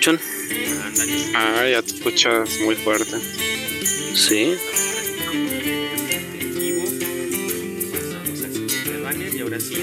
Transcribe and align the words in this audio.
Aló, 0.00 0.12
aló, 0.12 0.16
¿me 0.16 0.60
escuchan? 0.60 1.34
Ah, 1.34 1.68
ya 1.68 1.82
te 1.82 1.94
escuchas 1.94 2.60
muy 2.60 2.74
fuerte. 2.74 3.18
Sí. 4.14 4.54
Y 9.34 9.40
ahora 9.40 9.60
sí, 9.60 9.74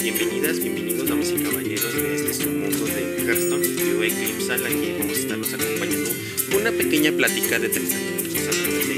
bienvenidas, 0.00 0.60
bienvenidos, 0.60 1.08
damas 1.08 1.30
y 1.30 1.42
caballeros 1.42 1.94
de 1.94 2.14
este 2.14 2.34
su 2.34 2.50
mundo 2.50 2.86
de 2.86 3.24
Hearthstone. 3.24 3.66
Yo, 3.76 4.02
Eclipse, 4.04 4.52
aquí 4.52 4.94
vamos 4.98 5.16
a 5.16 5.20
estarnos 5.20 5.54
acompañando 5.54 6.10
con 6.50 6.60
una 6.60 6.70
pequeña 6.70 7.10
plática 7.12 7.58
de 7.58 7.68
30 7.70 7.96
minutos 7.96 8.46
a 8.46 8.50
través 8.50 8.88
de 8.88 8.94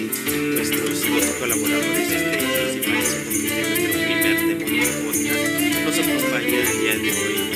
nuestros 0.55 1.01
dos 1.01 1.24
colaboradores 1.41 2.10
este, 2.10 2.38
principales 2.82 3.27
de 3.27 3.62
nuestro 3.69 4.01
primer 4.05 4.59
demonio 4.59 4.88
podcast. 5.05 5.43
Nos 5.84 5.98
acompaña 5.98 6.60
el 6.60 6.80
día 6.80 6.96
de 6.96 7.10
hoy 7.10 7.52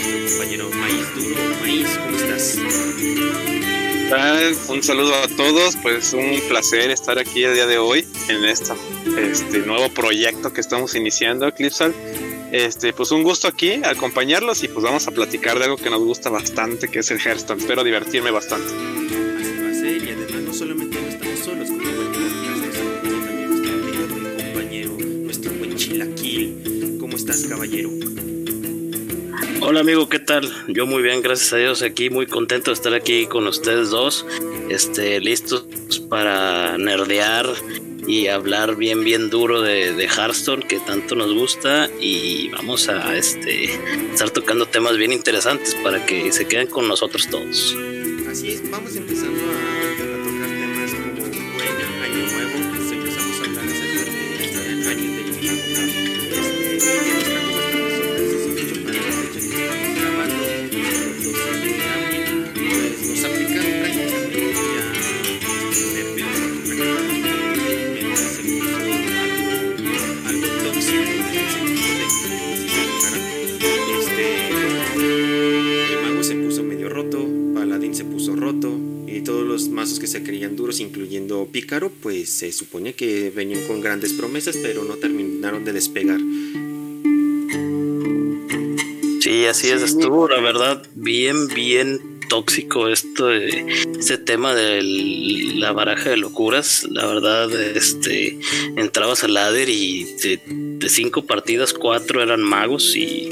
Maíz, 2.37 2.55
¿cómo 2.55 2.69
estás? 4.05 4.69
Un 4.69 4.83
saludo 4.83 5.15
a 5.15 5.27
todos, 5.27 5.75
pues 5.77 6.13
un 6.13 6.39
placer 6.49 6.91
estar 6.91 7.19
aquí 7.19 7.45
el 7.45 7.55
día 7.55 7.67
de 7.67 7.79
hoy 7.79 8.07
en 8.29 8.45
este, 8.45 8.75
este 9.31 9.61
nuevo 9.61 9.89
proyecto 9.89 10.53
que 10.53 10.61
estamos 10.61 10.95
iniciando, 10.95 11.51
Clipsal. 11.55 11.95
Este, 12.53 12.93
pues 12.93 13.11
un 13.11 13.23
gusto 13.23 13.49
aquí 13.49 13.81
acompañarlos 13.83 14.63
y 14.63 14.69
pues 14.69 14.85
vamos 14.85 15.07
a 15.07 15.13
platicar 15.13 15.59
de 15.59 15.65
algo 15.65 15.79
que 15.79 15.89
nos 15.89 16.01
gusta 16.01 16.29
bastante, 16.29 16.89
que 16.89 16.99
es 16.99 17.11
el 17.11 17.21
Hearthstone. 17.21 17.59
Espero 17.59 17.83
divertirme 17.83 18.31
bastante. 18.31 18.67
Así 18.67 19.63
va 19.63 19.71
a 19.71 19.75
ser, 19.75 20.05
y 20.05 20.11
además 20.11 20.43
no 20.43 20.53
solamente 20.53 21.01
no 21.01 21.09
estamos 21.09 21.39
solos, 21.39 21.69
como 21.71 21.81
el 21.81 21.97
podcast, 21.97 22.83
también 23.15 23.49
nuestro 23.49 24.37
compañero, 24.37 24.91
nuestro 25.01 25.53
buen 25.53 25.75
Chilaquil. 25.75 26.99
¿Cómo 27.01 27.17
estás, 27.17 27.45
caballero? 27.45 27.91
Hola 29.69 29.81
amigo, 29.81 30.09
¿qué 30.09 30.21
tal? 30.21 30.49
Yo 30.69 30.87
muy 30.87 31.03
bien, 31.03 31.23
gracias 31.23 31.53
a 31.53 31.57
Dios, 31.57 31.83
aquí 31.83 32.09
muy 32.09 32.29
contento 32.29 32.71
de 32.71 32.75
estar 32.77 32.95
aquí 32.95 33.27
con 33.27 33.49
ustedes 33.49 33.91
dos, 33.91 34.25
este, 34.69 35.19
listos 35.19 35.67
para 36.09 36.79
nerdear 36.79 37.49
y 38.07 38.29
hablar 38.29 38.77
bien 38.77 39.03
bien 39.03 39.29
duro 39.29 39.63
de, 39.63 39.93
de 39.93 40.05
Hearthstone 40.05 40.63
que 40.63 40.79
tanto 40.79 41.17
nos 41.17 41.35
gusta 41.35 41.91
y 42.01 42.49
vamos 42.51 42.89
a 42.89 43.17
este 43.17 43.65
estar 44.13 44.31
tocando 44.31 44.67
temas 44.67 44.97
bien 44.99 45.11
interesantes 45.11 45.75
para 45.83 46.07
que 46.07 46.31
se 46.31 46.47
queden 46.47 46.69
con 46.69 46.87
nosotros 46.87 47.27
todos. 47.27 47.77
Así 48.31 48.53
es, 48.53 48.71
vamos 48.71 48.95
empezando 48.95 49.46
Pícaro, 81.57 81.91
pues 82.03 82.29
se 82.29 82.53
supone 82.53 82.93
que 82.93 83.31
venían 83.31 83.67
con 83.67 83.81
grandes 83.81 84.13
promesas, 84.13 84.59
pero 84.61 84.85
no 84.85 84.97
terminaron 84.97 85.65
de 85.65 85.73
despegar. 85.73 86.21
Sí, 89.23 89.47
así 89.47 89.71
es, 89.71 89.81
estuvo 89.81 90.29
la 90.29 90.43
verdad 90.43 90.87
bien 90.95 91.49
bien 91.49 92.17
tóxico 92.29 92.89
esto 92.89 93.33
este 93.33 94.19
tema 94.19 94.55
de 94.55 94.83
la 94.83 95.73
baraja 95.73 96.11
de 96.11 96.19
locuras. 96.19 96.87
La 96.91 97.07
verdad, 97.07 97.51
este 97.75 98.39
entrabas 98.77 99.25
al 99.25 99.33
ladder 99.33 99.71
y 99.71 100.05
de, 100.05 100.41
de 100.47 100.89
cinco 100.91 101.25
partidas, 101.25 101.73
cuatro 101.73 102.23
eran 102.23 102.43
magos 102.43 102.95
y, 102.95 103.31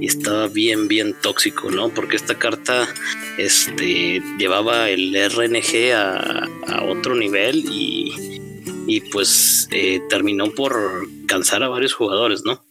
y, 0.00 0.06
estaba 0.06 0.48
bien, 0.48 0.88
bien 0.88 1.14
tóxico, 1.20 1.70
¿no? 1.70 1.90
Porque 1.90 2.16
esta 2.16 2.38
carta 2.38 2.88
este, 3.36 4.22
llevaba 4.38 4.88
el 4.88 5.14
RNG 5.14 5.92
a, 5.92 6.16
a 6.44 6.45
otro 6.88 7.14
nivel 7.14 7.64
y, 7.70 8.40
y 8.86 9.00
pues 9.12 9.68
eh, 9.70 10.00
terminó 10.08 10.50
por 10.52 11.08
cansar 11.26 11.62
a 11.62 11.68
varios 11.68 11.94
jugadores, 11.94 12.42
¿no? 12.44 12.62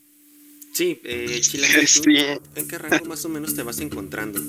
Sí, 0.71 0.99
eh, 1.03 1.41
Sí. 1.87 2.17
¿en 2.55 2.67
qué 2.67 2.77
rango 2.77 3.05
más 3.05 3.23
o 3.25 3.29
menos 3.29 3.55
te 3.55 3.63
vas 3.63 3.79
encontrando? 3.79 4.41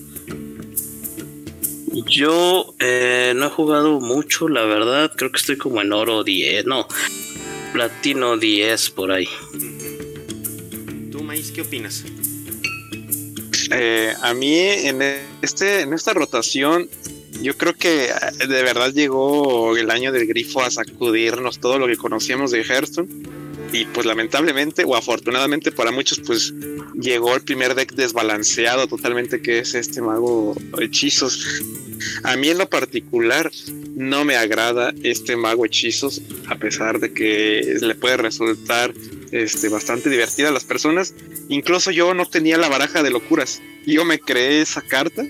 Yo 2.05 2.75
eh, 2.79 3.33
no 3.37 3.47
he 3.47 3.51
jugado 3.51 4.01
mucho, 4.01 4.49
la 4.49 4.65
verdad. 4.65 5.13
Creo 5.17 5.31
que 5.31 5.39
estoy 5.39 5.57
como 5.57 5.81
en 5.81 5.93
oro 5.93 6.25
10, 6.25 6.67
no, 6.67 6.87
platino 7.73 8.37
10 8.37 8.91
por 8.91 9.13
ahí. 9.13 9.29
¿Tú, 11.11 11.23
Maíz, 11.23 11.53
qué 11.53 11.63
opinas? 11.63 12.05
Eh, 13.71 14.13
a 14.21 14.35
mí 14.35 14.59
en 14.59 15.03
este 15.43 15.81
en 15.81 15.93
esta 15.93 16.13
rotación 16.13 16.89
yo 17.43 17.57
creo 17.57 17.75
que 17.75 18.07
eh, 18.07 18.47
de 18.47 18.63
verdad 18.63 18.93
llegó 18.93 19.77
el 19.77 19.91
año 19.91 20.13
del 20.13 20.27
grifo 20.27 20.63
a 20.63 20.71
sacudirnos 20.71 21.61
todo 21.61 21.79
lo 21.79 21.87
que 21.87 21.97
conocíamos 21.97 22.51
de 22.51 22.63
Hearthstone 22.63 23.09
y 23.73 23.85
pues 23.87 24.07
lamentablemente 24.07 24.85
o 24.85 24.97
afortunadamente 24.97 25.73
para 25.73 25.91
muchos 25.91 26.21
pues 26.21 26.55
llegó 26.95 27.35
el 27.35 27.43
primer 27.43 27.75
deck 27.75 27.93
desbalanceado 27.95 28.87
totalmente 28.87 29.43
que 29.43 29.59
es 29.59 29.75
este 29.75 30.01
mago 30.01 30.55
hechizos. 30.81 31.63
A 32.23 32.37
mí 32.37 32.49
en 32.49 32.59
lo 32.59 32.69
particular 32.69 33.51
no 33.95 34.25
me 34.25 34.37
agrada 34.37 34.95
este 35.03 35.37
mago 35.37 35.65
hechizos 35.65 36.23
a 36.49 36.57
pesar 36.57 37.01
de 37.01 37.13
que 37.13 37.77
le 37.81 37.95
puede 37.95 38.19
resultar 38.19 38.95
este, 39.33 39.69
bastante 39.69 40.11
divertida 40.11 40.49
a 40.49 40.53
las 40.53 40.65
personas. 40.65 41.15
Incluso 41.49 41.91
yo 41.91 42.15
no 42.15 42.27
tenía 42.27 42.59
la 42.59 42.69
baraja 42.69 43.03
de 43.03 43.11
locuras. 43.11 43.61
Yo 43.87 44.05
me 44.05 44.19
creé 44.19 44.61
esa 44.61 44.83
carta 44.83 45.25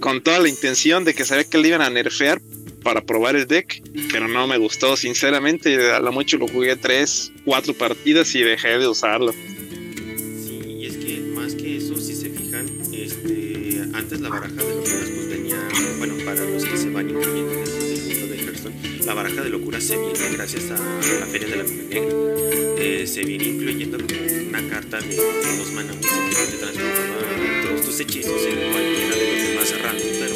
con 0.00 0.22
toda 0.22 0.38
la 0.40 0.48
intención 0.48 1.04
de 1.04 1.14
que 1.14 1.24
sabía 1.24 1.44
que 1.44 1.58
le 1.58 1.68
iban 1.68 1.82
a 1.82 1.90
nerfear 1.90 2.40
para 2.82 3.02
probar 3.02 3.36
el 3.36 3.46
deck, 3.46 3.82
pero 4.10 4.26
no 4.26 4.46
me 4.46 4.56
gustó, 4.56 4.96
sinceramente. 4.96 5.92
A 5.92 6.00
lo 6.00 6.12
mucho 6.12 6.38
lo 6.38 6.48
jugué 6.48 6.76
tres, 6.76 7.30
cuatro 7.44 7.74
partidas 7.74 8.34
y 8.34 8.42
dejé 8.42 8.78
de 8.78 8.88
usarlo. 8.88 9.32
Sí, 9.32 10.60
y 10.66 10.86
es 10.86 10.96
que 10.96 11.20
más 11.34 11.54
que 11.54 11.76
eso, 11.76 11.96
si 11.96 12.14
se 12.14 12.30
fijan, 12.30 12.66
este, 12.92 13.82
antes 13.92 14.20
la 14.20 14.30
baraja 14.30 14.54
de 14.54 14.74
locuras 14.74 15.10
pues 15.14 15.28
venía, 15.28 15.68
bueno, 15.98 16.14
para 16.24 16.44
los 16.44 16.64
que 16.64 16.76
se 16.76 16.90
van 16.90 17.10
incluyendo 17.10 17.52
dentro 17.52 17.84
del 17.84 18.18
mundo 18.18 18.26
de 18.34 18.42
Hearthstone, 18.42 18.74
la 19.04 19.14
baraja 19.14 19.42
de 19.42 19.50
locuras 19.50 19.84
se 19.84 19.96
viene 19.96 20.12
gracias 20.32 20.70
a 20.70 20.74
la 21.20 21.26
Feria 21.26 21.48
de 21.48 21.56
la 21.56 21.64
Negra. 21.64 22.30
Eh, 22.82 23.06
se 23.06 23.22
viene 23.24 23.44
incluyendo 23.44 23.98
como 23.98 24.48
una 24.48 24.66
carta 24.68 25.00
de 25.00 25.14
dos 25.14 25.72
mana 25.74 25.92
música 25.92 26.16
que 26.30 26.52
te 26.52 26.56
transformaba 26.56 27.66
todos 27.66 27.82
tus 27.82 28.00
hechizos 28.00 28.42
en 28.46 28.72
cualquiera 28.72 29.16
de 29.16 29.42
los 29.42 29.49
demás 29.70 29.82
random, 29.82 30.08
pero 30.18 30.34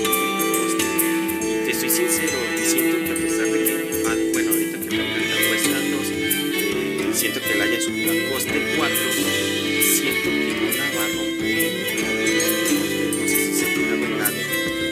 te 1.67 1.75
soy 1.75 1.91
sincero, 1.91 2.39
siento 2.62 3.05
que 3.05 3.11
a 3.11 3.15
pesar 3.15 3.47
de 3.47 3.59
que, 3.65 4.31
bueno, 4.33 4.50
ahorita 4.50 4.78
que 4.78 4.97
la 4.97 5.05
carta 5.05 5.37
cuesta 5.49 5.78
2, 5.78 6.09
eh, 6.11 7.11
siento 7.12 7.41
que 7.41 7.55
la 7.55 7.65
haya 7.65 7.81
subido 7.81 8.12
a 8.12 8.33
coste 8.33 8.62
4, 8.77 8.97
siento 9.83 10.31
que 10.31 10.78
la 10.78 10.84
va 10.97 11.04
a 11.04 11.09
romper. 11.09 11.72
No 13.21 13.28
sé 13.28 13.36
si 13.36 13.54
se 13.54 13.66
puede 13.66 13.97
verdad. 13.97 14.33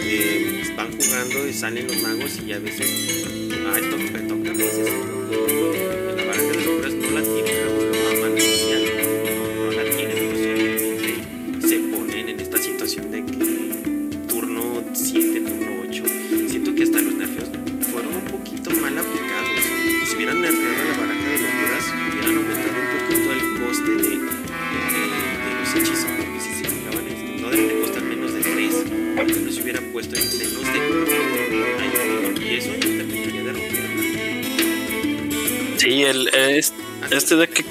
Eh, 0.05 0.63
van 0.77 0.91
jugando 0.93 1.49
y 1.49 1.53
salen 1.53 1.87
los 1.87 2.03
magos 2.03 2.41
y 2.47 2.53
a 2.53 2.59
veces, 2.59 2.91
ay, 3.75 3.83
toca, 3.91 3.97
me 3.97 4.21
toca 4.29 4.51
a 4.51 4.55
veces. 4.55 5.42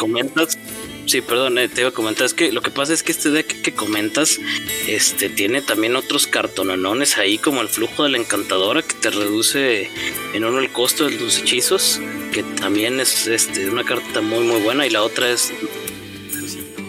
Comentas, 0.01 0.57
sí, 1.05 1.21
perdón, 1.21 1.59
eh, 1.59 1.69
te 1.69 1.81
iba 1.81 1.91
a 1.91 1.93
comentar, 1.93 2.25
es 2.25 2.33
que 2.33 2.51
lo 2.51 2.63
que 2.63 2.71
pasa 2.71 2.91
es 2.91 3.03
que 3.03 3.11
este 3.11 3.29
deck 3.29 3.61
que 3.61 3.71
comentas, 3.71 4.39
este, 4.87 5.29
tiene 5.29 5.61
también 5.61 5.95
otros 5.95 6.25
cartononones 6.25 7.19
ahí, 7.19 7.37
como 7.37 7.61
el 7.61 7.67
flujo 7.67 8.03
de 8.03 8.09
la 8.09 8.17
encantadora, 8.17 8.81
que 8.81 8.95
te 8.95 9.11
reduce 9.11 9.91
en 10.33 10.43
uno 10.43 10.57
el 10.57 10.71
costo 10.71 11.07
de 11.07 11.17
tus 11.17 11.37
hechizos, 11.37 12.01
que 12.33 12.41
también 12.41 12.99
es 12.99 13.27
este, 13.27 13.69
una 13.69 13.83
carta 13.83 14.21
muy, 14.21 14.43
muy 14.43 14.59
buena, 14.61 14.87
y 14.87 14.89
la 14.89 15.03
otra 15.03 15.29
es. 15.29 15.53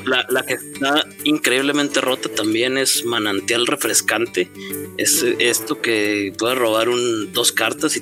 La, 0.06 0.26
la 0.31 0.43
que 0.43 0.55
está 0.55 1.06
increíblemente 1.23 2.00
rota 2.00 2.29
también 2.29 2.76
es 2.76 3.05
manantial 3.05 3.67
refrescante, 3.67 4.50
es 4.97 5.23
esto 5.38 5.81
que 5.81 6.32
puedes 6.38 6.59
robar 6.59 6.88
un, 6.88 7.32
dos 7.32 7.53
cartas 7.53 7.97
y 7.97 8.00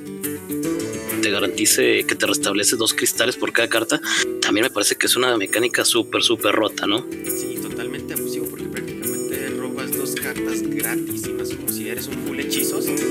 garantice 1.31 2.05
que 2.05 2.15
te 2.15 2.27
restablece 2.27 2.77
dos 2.77 2.95
cristales 2.95 3.37
por 3.37 3.53
cada 3.53 3.69
carta, 3.69 4.01
también 4.41 4.65
me 4.65 4.71
parece 4.71 4.97
que 4.97 5.07
es 5.07 5.17
una 5.17 5.37
mecánica 5.37 5.85
súper, 5.85 6.23
súper 6.23 6.55
rota, 6.55 6.87
¿no? 6.87 7.05
Sí, 7.25 7.59
totalmente 7.61 8.15
abusivo 8.15 8.47
porque 8.47 8.67
prácticamente 8.67 9.49
robas 9.51 9.93
dos 9.97 10.15
cartas 10.15 10.63
gratis 10.63 11.27
y 11.27 11.33
más 11.33 11.51
como 11.51 11.69
si 11.69 11.89
eres 11.89 12.07
un 12.09 12.15
full 12.27 12.39
hechizos. 12.41 12.87
Esto 12.87 13.07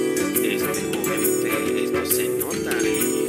se 2.06 2.30
nota 2.30 2.75
y 2.83 3.27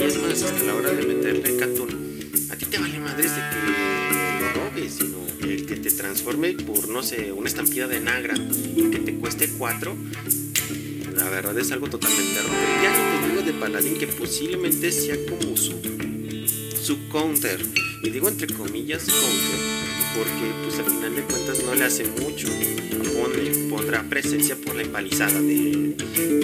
es 0.00 0.22
más, 0.22 0.42
hasta 0.42 0.64
la 0.64 0.74
hora 0.74 0.92
de 0.92 1.06
meterle 1.06 1.56
Catún, 1.56 2.20
a 2.50 2.56
ti 2.56 2.66
te 2.66 2.78
vale 2.78 2.98
madres 3.00 3.34
de 3.34 3.40
que 3.50 3.56
lo 4.40 4.52
robes, 4.52 4.92
sino 4.94 5.18
el 5.42 5.66
que 5.66 5.76
te 5.76 5.90
transforme 5.90 6.52
por, 6.52 6.88
no 6.88 7.02
sé, 7.02 7.32
una 7.32 7.48
estampida 7.48 7.88
de 7.88 8.00
Nagra 8.00 8.36
y 8.36 8.90
que 8.90 8.98
te 8.98 9.16
cueste 9.16 9.48
cuatro. 9.58 9.96
La 11.18 11.28
verdad 11.28 11.58
es 11.58 11.72
algo 11.72 11.88
totalmente 11.88 12.40
roto. 12.42 12.54
Ya 12.82 12.90
no 12.92 13.26
te 13.26 13.28
digo 13.28 13.42
de 13.42 13.52
Paladín 13.52 13.98
que 13.98 14.06
posiblemente 14.06 14.92
sea 14.92 15.16
como 15.28 15.56
su, 15.56 15.74
su 16.80 17.08
counter. 17.08 17.60
Y 18.04 18.10
digo 18.10 18.28
entre 18.28 18.46
comillas 18.46 19.04
counter 19.04 19.88
porque 20.16 20.52
pues 20.64 20.78
al 20.78 20.84
final 20.86 21.16
de 21.16 21.22
cuentas 21.22 21.62
no 21.64 21.74
le 21.74 21.84
hace 21.84 22.04
mucho. 22.04 22.48
Pone, 22.48 23.68
pondrá 23.68 24.04
presencia 24.08 24.56
por 24.56 24.76
la 24.76 24.82
empalizada 24.82 25.40
de, 25.40 25.96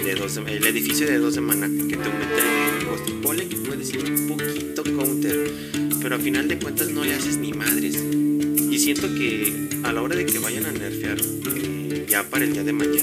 de 0.03 0.15
dos, 0.15 0.37
el 0.37 0.65
edificio 0.65 1.07
de 1.07 1.19
dos 1.19 1.33
semanas 1.33 1.69
que 1.69 1.95
te 1.95 2.03
aumenta 2.03 2.77
el 2.79 2.85
coste. 2.85 3.11
Ponle 3.23 3.47
que 3.47 3.55
puede 3.55 3.85
ser 3.85 4.03
un 4.03 4.27
poquito 4.27 4.83
counter, 4.83 5.51
pero 6.01 6.15
al 6.15 6.21
final 6.21 6.47
de 6.47 6.59
cuentas 6.59 6.89
no 6.89 7.03
le 7.03 7.13
haces 7.15 7.37
ni 7.37 7.53
madres. 7.53 7.95
Y 7.95 8.77
siento 8.77 9.07
que 9.07 9.69
a 9.83 9.93
la 9.93 10.01
hora 10.01 10.15
de 10.15 10.25
que 10.25 10.37
vayan 10.39 10.65
a 10.65 10.71
nerfear 10.71 11.17
eh, 11.55 12.05
ya 12.09 12.23
para 12.23 12.43
el 12.43 12.53
día 12.53 12.63
de 12.63 12.73
mañana, 12.73 12.94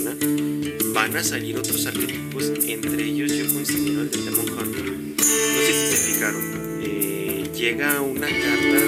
van 1.12 1.20
a 1.20 1.24
salir 1.24 1.58
otros 1.58 1.84
arquetipos. 1.84 2.50
Entre 2.66 3.04
ellos 3.04 3.32
yo 3.36 3.46
considero 3.52 4.00
el 4.00 4.10
de 4.10 4.16
Demon 4.18 4.48
Hunter. 4.48 4.92
No 4.92 5.22
sé 5.22 5.72
si 5.72 5.96
se 5.96 6.12
fijaron. 6.14 6.42
Eh, 6.82 7.50
llega 7.54 8.00
una 8.00 8.26
carta 8.28 8.80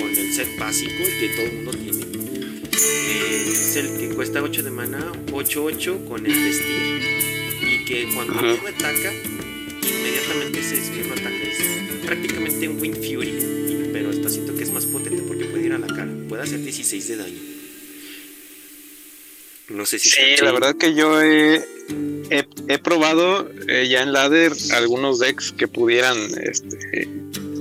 con 0.00 0.10
el 0.10 0.32
set 0.32 0.58
básico, 0.58 1.04
el 1.06 1.20
que 1.20 1.28
todo 1.28 1.46
el 1.46 1.52
mundo 1.52 1.70
tiene. 1.72 2.04
Eh, 2.72 3.44
es 3.52 3.76
el 3.76 3.96
que 3.96 4.08
cuesta 4.08 4.42
8 4.42 4.62
de 4.64 4.70
mana, 4.70 5.12
8-8 5.30 6.04
con 6.08 6.26
el 6.26 6.32
vestir. 6.32 7.02
Y 7.62 7.84
que 7.84 8.12
cuando 8.12 8.32
Ajá. 8.34 8.54
uno 8.60 8.68
ataca, 8.68 9.12
inmediatamente 9.82 10.58
ese 10.58 10.78
esbirro 10.80 11.12
ataca. 11.12 11.30
Es 11.30 12.04
prácticamente 12.04 12.68
un 12.68 12.80
Wind 12.80 12.96
Fury. 12.96 13.90
Pero 13.92 14.10
hasta 14.10 14.28
siento 14.30 14.56
que 14.56 14.64
es 14.64 14.72
más 14.72 14.86
potente 14.86 15.22
porque 15.28 15.44
puede 15.44 15.66
ir 15.66 15.72
a 15.74 15.78
la 15.78 15.86
cara. 15.86 16.10
Puede 16.28 16.42
hacer 16.42 16.60
16 16.60 17.06
de 17.06 17.16
daño. 17.16 17.51
No 19.72 19.86
sé 19.86 19.98
si 19.98 20.10
Sí, 20.10 20.22
la 20.42 20.52
verdad 20.52 20.76
que 20.76 20.94
yo 20.94 21.20
he, 21.20 21.56
he, 22.30 22.46
he 22.68 22.78
probado 22.78 23.50
eh, 23.68 23.88
ya 23.88 24.02
en 24.02 24.12
ladder 24.12 24.52
algunos 24.72 25.18
decks 25.18 25.52
que 25.52 25.66
pudieran, 25.66 26.18
este, 26.42 27.08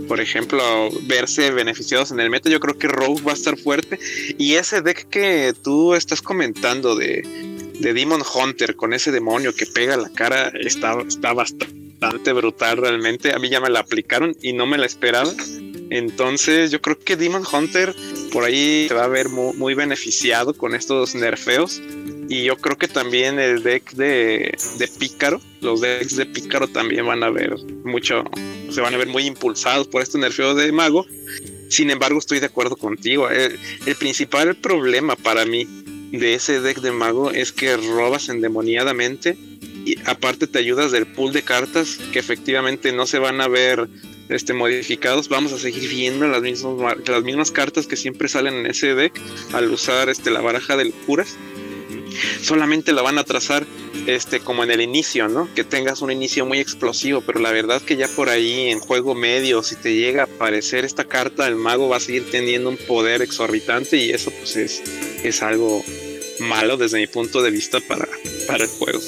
por 0.08 0.20
ejemplo, 0.20 0.90
verse 1.04 1.52
beneficiados 1.52 2.12
en 2.12 2.20
el 2.20 2.30
meta. 2.30 2.50
Yo 2.50 2.60
creo 2.60 2.78
que 2.78 2.88
Rogue 2.88 3.22
va 3.24 3.32
a 3.32 3.36
estar 3.36 3.58
fuerte. 3.58 3.98
Y 4.38 4.56
ese 4.56 4.82
deck 4.82 5.08
que 5.10 5.54
tú 5.64 5.96
estás 5.96 6.22
comentando 6.22 6.96
de, 6.96 7.22
de 7.80 7.94
Demon 7.94 8.22
Hunter 8.22 8.76
con 8.76 8.94
ese 8.94 9.12
demonio 9.12 9.56
que 9.56 9.66
pega 9.66 9.96
la 9.98 10.10
cara 10.10 10.52
está, 10.60 11.00
está 11.08 11.34
bastante 11.34 12.34
brutal 12.34 12.78
realmente. 12.78 13.34
A 13.34 13.40
mí 13.40 13.50
ya 13.50 13.62
me 13.62 13.70
la 13.70 13.80
aplicaron 13.80 14.36
y 14.42 14.54
no 14.54 14.66
me 14.66 14.78
la 14.78 14.86
esperaba. 14.86 15.34
Entonces 15.92 16.72
yo 16.72 16.82
creo 16.82 16.98
que 16.98 17.18
Demon 17.18 17.44
Hunter 17.52 17.94
por 18.32 18.46
ahí 18.46 18.86
se 18.88 18.94
va 18.94 19.04
a 19.04 19.08
ver 19.10 19.28
mu- 19.28 19.54
muy, 19.54 19.74
beneficiado 19.74 20.54
con 20.54 20.74
estos 20.74 21.14
nerfeos. 21.16 21.82
Y 22.30 22.46
yo 22.46 22.56
creo 22.56 22.78
que 22.78 22.88
también 22.88 23.40
el 23.40 23.62
deck 23.62 23.92
de, 23.92 24.58
Pícaro, 24.98 25.42
los 25.60 25.82
decks 25.82 26.16
de 26.16 26.26
Pícaro 26.26 26.70
también 26.70 27.06
van 27.06 27.24
a 27.24 27.30
ver 27.30 27.54
mucho, 27.84 28.24
se 28.70 28.80
van 28.80 28.94
a 28.94 28.98
ver 28.98 29.10
muy 29.10 29.26
impulsados 29.26 29.88
por 29.88 30.02
este 30.02 30.18
nerfeo 30.18 30.56
de 30.56 30.72
Mago. 30.72 31.06
Sin 31.68 31.90
embargo, 31.90 32.20
estoy 32.20 32.40
de 32.40 32.46
acuerdo 32.46 32.78
contigo. 32.78 33.30
El 33.30 33.96
principal 34.00 34.56
problema 34.56 35.18
para 35.18 35.46
mí 35.46 35.68
de 36.14 36.36
ese 36.36 36.62
deck 36.62 36.80
de 36.80 36.92
Mago 36.94 37.32
es 37.32 37.52
que 37.52 37.76
robas 37.76 38.30
endemoniadamente 38.30 39.38
y 39.86 39.98
aparte 40.06 40.48
te 40.48 40.60
ayudas 40.60 40.92
del 40.94 41.08
pool 41.08 41.34
de 41.34 41.42
cartas 41.42 41.98
que 42.14 42.20
efectivamente 42.20 42.94
no 42.94 43.06
se 43.08 43.20
van 43.20 43.42
a 43.42 43.48
ver 43.50 43.90
este, 44.32 44.54
modificados. 44.54 45.30
Vamos 45.30 45.54
a 45.54 45.60
seguir 45.60 45.90
viendo 45.90 46.28
las 46.28 46.42
mismas, 46.42 46.98
las 47.08 47.24
mismas 47.24 47.52
cartas 47.52 47.88
que 47.88 47.98
siempre 47.98 48.28
salen 48.28 48.56
en 48.56 48.66
ese 48.66 48.96
deck 48.96 49.14
al 49.54 49.72
usar 49.72 50.10
este, 50.10 50.32
la 50.32 50.42
baraja 50.42 50.76
de 50.78 50.86
locuras 50.86 51.38
solamente 52.42 52.94
la 52.94 53.02
van 53.02 53.18
a 53.18 53.24
trazar 53.24 53.66
este 54.08 54.40
como 54.40 54.64
en 54.64 54.72
el 54.72 54.82
inicio, 54.82 55.28
¿no? 55.28 55.48
Que 55.54 55.64
tengas 55.64 56.02
un 56.02 56.12
inicio 56.12 56.46
muy 56.46 56.60
explosivo, 56.60 57.22
pero 57.22 57.40
la 57.40 57.52
verdad 57.52 57.82
que 57.82 57.96
ya 57.96 58.08
por 58.08 58.30
ahí 58.30 58.70
en 58.70 58.80
juego 58.80 59.16
medio, 59.16 59.64
si 59.64 59.76
te 59.76 59.96
llega 59.96 60.24
a 60.24 60.26
aparecer 60.26 60.86
esta 60.86 61.06
carta, 61.06 61.48
el 61.48 61.56
mago 61.56 61.90
va 61.90 61.98
a 61.98 62.00
seguir 62.00 62.30
teniendo 62.32 62.70
un 62.70 62.78
poder 62.78 63.22
exorbitante 63.22 63.98
y 63.98 64.12
eso 64.12 64.32
pues 64.32 64.56
es, 64.56 64.82
es 65.24 65.42
algo 65.42 65.84
malo 66.40 66.78
desde 66.78 67.00
mi 67.00 67.08
punto 67.08 67.42
de 67.42 67.52
vista 67.52 67.80
para, 67.80 68.08
para 68.48 68.64
el 68.64 68.70
juego. 68.70 69.00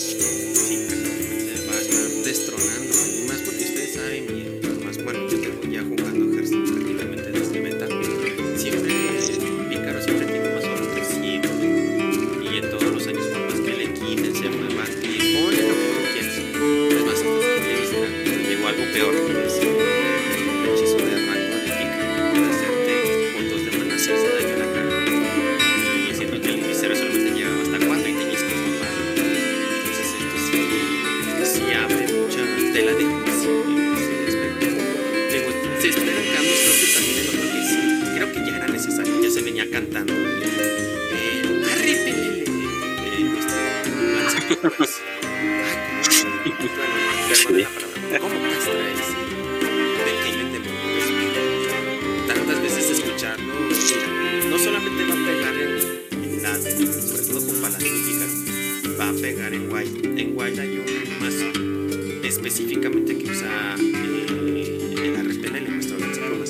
Específicamente 63.43 63.43
que 63.43 63.43
usa 63.43 63.75
eh, 63.77 65.15
el 65.45 65.55
en 65.55 65.73
nuestro 65.73 65.97
lanzaplumas, 65.99 66.49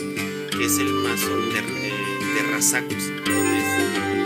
que 0.51 0.65
es 0.65 0.77
el 0.77 0.93
mazo 0.93 1.37
de, 1.37 1.61
de, 1.61 1.89
de 2.35 2.51
rasacos. 2.51 3.03
Entonces, 3.07 3.63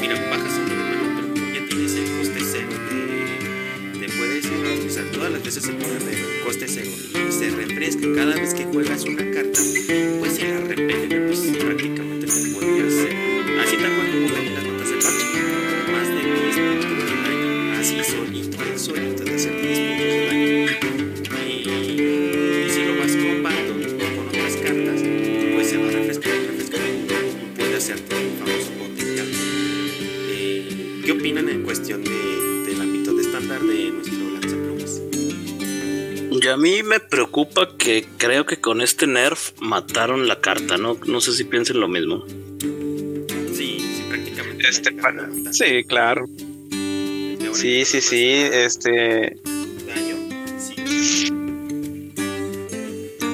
mira, 0.01 0.15
bajas 0.29 0.57
un 0.57 0.69
de 0.69 0.75
mana, 0.75 1.13
pero 1.15 1.27
como 1.33 1.53
ya 1.53 1.65
tienes 1.67 1.95
el 1.95 2.17
coste 2.17 2.39
cero 2.51 2.69
de, 2.89 3.99
de 3.99 4.09
puedes 4.09 4.45
utilizar 4.45 5.05
todas 5.11 5.31
las 5.31 5.43
veces 5.43 5.67
el 5.67 5.75
poder 5.75 6.03
de 6.03 6.43
coste 6.45 6.65
cero 6.67 6.91
y 7.27 7.31
se 7.31 7.49
refresca 7.51 8.07
cada 8.15 8.35
vez 8.35 8.53
que 8.53 8.65
juegas 8.65 9.03
una 9.05 9.26
que 37.87 38.05
creo 38.17 38.45
que 38.45 38.57
con 38.59 38.81
este 38.81 39.07
nerf 39.07 39.53
mataron 39.61 40.27
la 40.27 40.41
carta, 40.41 40.77
¿no? 40.77 40.97
No 41.05 41.21
sé 41.21 41.31
si 41.31 41.45
piensen 41.45 41.79
lo 41.79 41.87
mismo. 41.87 42.25
Sí, 43.53 43.79
sí, 43.79 44.03
prácticamente. 44.09 44.67
Este, 44.67 44.91
para- 44.91 45.29
sí, 45.53 45.85
claro. 45.85 46.25
Sí, 47.53 47.85
sí, 47.85 48.01
sí. 48.01 48.25
es 48.25 48.75
Este. 48.75 49.37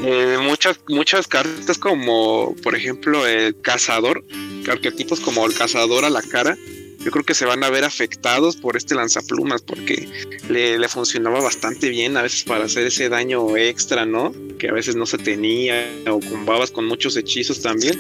Eh, 0.06 0.38
muchas, 0.40 0.80
muchas 0.88 1.28
cartas 1.28 1.80
como 1.80 2.54
por 2.62 2.76
ejemplo 2.76 3.26
el 3.26 3.60
cazador 3.60 4.24
arquetipos 4.70 5.20
como 5.20 5.46
el 5.48 5.56
cazador 5.56 6.06
a 6.06 6.10
la 6.12 6.22
cara, 6.22 6.56
yo 7.04 7.12
creo 7.12 7.24
que 7.24 7.34
se 7.34 7.46
van 7.46 7.64
a 7.64 7.70
ver 7.70 7.84
afectados 7.84 8.56
por 8.56 8.78
este 8.78 8.96
lanzaplumas 8.96 9.62
porque 9.62 10.08
le, 10.50 10.88
funcionaba 10.88 11.42
bastante 11.42 11.90
bien 11.90 12.16
a 12.18 12.22
veces 12.22 12.44
para 12.44 12.66
hacer 12.66 12.88
ese 12.88 13.10
daño 13.10 13.58
extra, 13.58 14.06
¿no? 14.06 14.34
Que 14.58 14.70
a 14.70 14.74
veces 14.74 14.96
no 14.96 15.06
se 15.06 15.18
tenía 15.18 15.90
o 16.10 16.20
combabas 16.20 16.72
con 16.72 16.86
muchos 16.86 17.18
hechizos 17.18 17.62
también. 17.62 17.98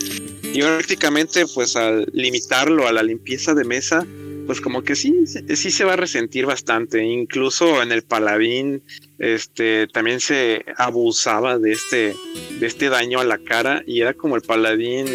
Y 0.53 0.61
prácticamente 0.61 1.45
pues 1.47 1.75
al 1.75 2.07
limitarlo 2.13 2.87
a 2.87 2.93
la 2.93 3.03
limpieza 3.03 3.53
de 3.53 3.63
mesa, 3.63 4.05
pues 4.45 4.61
como 4.61 4.83
que 4.83 4.95
sí, 4.95 5.25
sí 5.25 5.71
se 5.71 5.83
va 5.83 5.93
a 5.93 5.97
resentir 5.97 6.45
bastante. 6.45 7.03
Incluso 7.03 7.81
en 7.81 7.91
el 7.91 8.03
paladín, 8.03 8.83
este, 9.19 9.87
también 9.87 10.19
se 10.19 10.65
abusaba 10.77 11.57
de 11.57 11.71
este, 11.73 12.15
de 12.59 12.67
este 12.67 12.89
daño 12.89 13.19
a 13.19 13.25
la 13.25 13.37
cara 13.37 13.83
y 13.85 14.01
era 14.01 14.13
como 14.13 14.35
el 14.35 14.41
paladín 14.41 15.05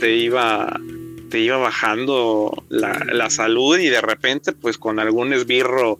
te 0.00 0.16
iba 0.16 0.80
te 1.34 1.40
iba 1.40 1.56
bajando 1.56 2.64
la, 2.68 3.28
salud 3.28 3.76
y 3.76 3.88
de 3.88 4.00
repente 4.00 4.52
pues 4.52 4.78
con 4.78 5.00
algún 5.00 5.32
esbirro 5.32 5.98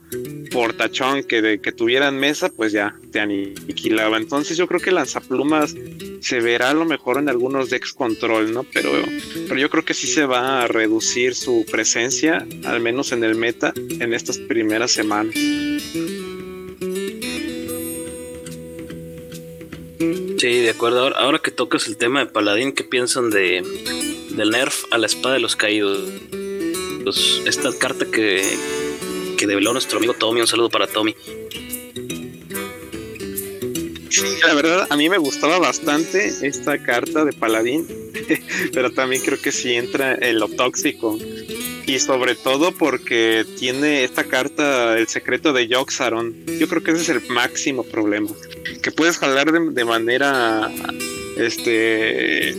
portachón 0.52 1.24
que, 1.24 1.42
de, 1.42 1.60
que 1.60 1.72
tuviera 1.72 2.12
mesa 2.12 2.50
pues 2.50 2.70
ya 2.70 2.94
te 3.10 3.18
aniquilaba. 3.18 4.16
Entonces 4.16 4.56
yo 4.56 4.68
creo 4.68 4.78
que 4.78 4.92
lanzaplumas 4.92 5.74
se 6.20 6.38
verá 6.38 6.70
a 6.70 6.74
lo 6.74 6.84
mejor 6.84 7.18
en 7.18 7.28
algunos 7.28 7.68
decks 7.68 7.94
control, 7.94 8.52
¿no? 8.52 8.62
Pero, 8.62 8.92
pero 9.48 9.58
yo 9.58 9.68
creo 9.70 9.84
que 9.84 9.92
sí 9.92 10.06
se 10.06 10.24
va 10.24 10.62
a 10.62 10.68
reducir 10.68 11.34
su 11.34 11.66
presencia, 11.68 12.46
al 12.64 12.78
menos 12.78 13.10
en 13.10 13.24
el 13.24 13.34
meta, 13.34 13.72
en 13.74 14.14
estas 14.14 14.38
primeras 14.38 14.92
semanas. 14.92 15.34
Sí, 20.38 20.60
de 20.60 20.70
acuerdo. 20.70 21.16
Ahora, 21.16 21.40
que 21.40 21.50
tocas 21.50 21.88
el 21.88 21.96
tema 21.96 22.20
de 22.20 22.26
Paladín, 22.26 22.70
¿qué 22.70 22.84
piensan 22.84 23.30
de, 23.30 23.62
del 24.36 24.50
nerf 24.50 24.84
a 24.90 24.98
la 24.98 25.06
espada 25.06 25.34
de 25.34 25.40
los 25.40 25.56
caídos? 25.56 26.08
Pues, 27.02 27.42
esta 27.46 27.70
carta 27.78 28.06
que, 28.06 28.42
que 29.36 29.46
develó 29.46 29.72
nuestro 29.72 29.98
amigo 29.98 30.14
Tommy, 30.14 30.40
un 30.40 30.46
saludo 30.46 30.70
para 30.70 30.86
Tommy. 30.86 31.14
Sí, 34.10 34.22
la 34.46 34.54
verdad, 34.54 34.86
a 34.90 34.96
mí 34.96 35.08
me 35.08 35.18
gustaba 35.18 35.58
bastante 35.58 36.28
esta 36.46 36.82
carta 36.82 37.24
de 37.24 37.32
Paladín, 37.32 37.86
pero 38.72 38.92
también 38.92 39.22
creo 39.22 39.40
que 39.40 39.50
sí 39.50 39.74
entra 39.74 40.14
en 40.14 40.38
lo 40.38 40.48
tóxico. 40.48 41.18
Y 41.86 41.98
sobre 41.98 42.34
todo 42.34 42.72
porque 42.72 43.44
tiene 43.58 44.04
esta 44.04 44.24
carta, 44.24 44.96
el 44.96 45.08
secreto 45.08 45.52
de 45.52 45.68
Yoxaron. 45.68 46.34
Yo 46.58 46.68
creo 46.68 46.82
que 46.82 46.92
ese 46.92 47.02
es 47.02 47.08
el 47.10 47.28
máximo 47.28 47.82
problema. 47.82 48.30
Que 48.82 48.90
puedes 48.90 49.18
jalar 49.18 49.52
de, 49.52 49.84
manera 49.84 50.70
este 51.36 52.54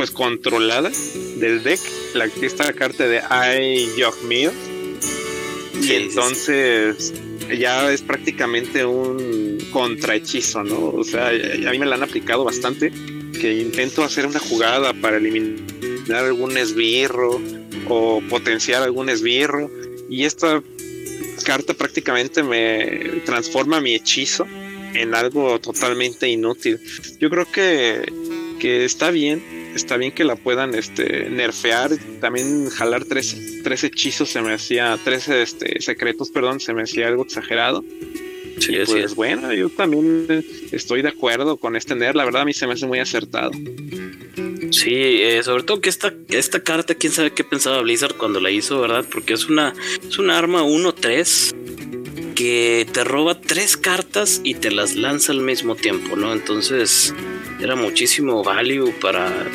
pues 0.00 0.12
controlada 0.12 0.90
del 1.36 1.62
deck 1.62 1.78
la, 2.14 2.24
esta 2.24 2.72
carta 2.72 3.06
de 3.06 3.18
I 3.18 3.86
Yogmir. 3.98 4.50
Y 5.78 5.92
entonces 5.92 7.12
ya 7.54 7.92
es 7.92 8.00
prácticamente 8.00 8.86
un 8.86 9.58
contrahechizo, 9.70 10.64
¿no? 10.64 10.86
O 10.86 11.04
sea, 11.04 11.28
a 11.28 11.70
mí 11.70 11.78
me 11.78 11.84
la 11.84 11.96
han 11.96 12.02
aplicado 12.02 12.44
bastante. 12.44 12.90
Que 13.38 13.52
intento 13.60 14.02
hacer 14.02 14.24
una 14.24 14.38
jugada 14.38 14.94
para 14.94 15.18
eliminar 15.18 16.24
algún 16.24 16.56
esbirro 16.56 17.38
o 17.90 18.22
potenciar 18.30 18.82
algún 18.82 19.10
esbirro. 19.10 19.70
Y 20.08 20.24
esta 20.24 20.62
carta 21.44 21.74
prácticamente 21.74 22.42
me 22.42 23.20
transforma 23.26 23.82
mi 23.82 23.96
hechizo 23.96 24.46
en 24.94 25.14
algo 25.14 25.60
totalmente 25.60 26.26
inútil. 26.26 26.80
Yo 27.20 27.28
creo 27.28 27.44
que, 27.52 28.10
que 28.58 28.86
está 28.86 29.10
bien, 29.10 29.59
está 29.74 29.96
bien 29.96 30.12
que 30.12 30.24
la 30.24 30.36
puedan 30.36 30.74
este, 30.74 31.28
nerfear. 31.30 31.90
También 32.20 32.68
jalar 32.70 33.04
tres, 33.04 33.60
tres 33.62 33.84
hechizos 33.84 34.30
se 34.30 34.42
me 34.42 34.52
hacía, 34.52 34.98
tres 35.04 35.28
este, 35.28 35.80
secretos, 35.80 36.30
perdón, 36.30 36.60
se 36.60 36.74
me 36.74 36.82
hacía 36.82 37.08
algo 37.08 37.24
exagerado. 37.24 37.84
Sí, 38.58 38.76
pues 38.84 39.14
bueno, 39.14 39.52
yo 39.54 39.70
también 39.70 40.44
estoy 40.70 41.00
de 41.00 41.08
acuerdo 41.08 41.56
con 41.56 41.76
este 41.76 41.94
NER, 41.94 42.14
la 42.14 42.26
verdad 42.26 42.42
a 42.42 42.44
mí 42.44 42.52
se 42.52 42.66
me 42.66 42.74
hace 42.74 42.86
muy 42.86 42.98
acertado. 42.98 43.52
Sí, 44.70 45.22
eh, 45.22 45.40
sobre 45.42 45.62
todo 45.62 45.80
que 45.80 45.88
esta, 45.88 46.12
esta 46.28 46.62
carta, 46.62 46.94
quién 46.94 47.12
sabe 47.12 47.32
qué 47.32 47.42
pensaba 47.42 47.80
Blizzard 47.80 48.16
cuando 48.16 48.38
la 48.38 48.50
hizo, 48.50 48.80
¿verdad? 48.80 49.04
Porque 49.10 49.34
es 49.34 49.46
una, 49.48 49.74
es 50.06 50.18
una 50.18 50.38
arma 50.38 50.62
1-3 50.62 51.54
que 52.34 52.86
te 52.90 53.04
roba 53.04 53.40
tres 53.40 53.76
cartas 53.76 54.40
y 54.44 54.54
te 54.54 54.70
las 54.70 54.94
lanza 54.94 55.32
al 55.32 55.40
mismo 55.40 55.74
tiempo, 55.74 56.16
¿no? 56.16 56.32
Entonces 56.32 57.14
era 57.62 57.76
muchísimo 57.76 58.42
value 58.42 58.92
para, 59.00 59.46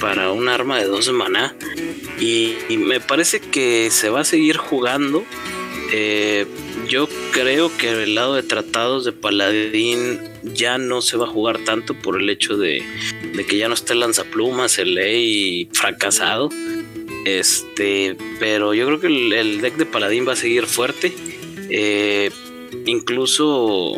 para 0.00 0.32
un 0.32 0.48
arma 0.48 0.78
de 0.78 0.86
12 0.86 1.12
maná. 1.12 1.54
Y, 2.18 2.56
me 2.76 3.00
parece 3.00 3.40
que 3.40 3.90
se 3.90 4.10
va 4.10 4.20
a 4.20 4.24
seguir 4.24 4.56
jugando. 4.56 5.24
Eh, 5.92 6.46
yo 6.88 7.08
creo 7.32 7.76
que 7.76 7.90
el 7.90 8.14
lado 8.14 8.34
de 8.34 8.42
tratados 8.42 9.04
de 9.04 9.12
Paladín 9.12 10.20
ya 10.42 10.78
no 10.78 11.02
se 11.02 11.16
va 11.16 11.26
a 11.26 11.28
jugar 11.28 11.58
tanto 11.64 11.94
por 11.94 12.20
el 12.20 12.28
hecho 12.30 12.56
de, 12.56 12.82
que 13.48 13.56
ya 13.56 13.68
no 13.68 13.74
esté 13.74 13.94
el 13.94 14.00
lanzaplumas, 14.00 14.78
el 14.78 14.94
ley 14.94 15.68
fracasado. 15.72 16.50
Este, 17.26 18.16
pero 18.38 18.72
yo 18.74 18.86
creo 18.86 19.00
que 19.00 19.06
el, 19.08 19.60
deck 19.60 19.76
de 19.76 19.86
Paladín 19.86 20.26
va 20.26 20.32
a 20.32 20.36
seguir 20.36 20.66
fuerte. 20.66 21.12
Eh, 21.70 22.30
incluso 22.86 23.94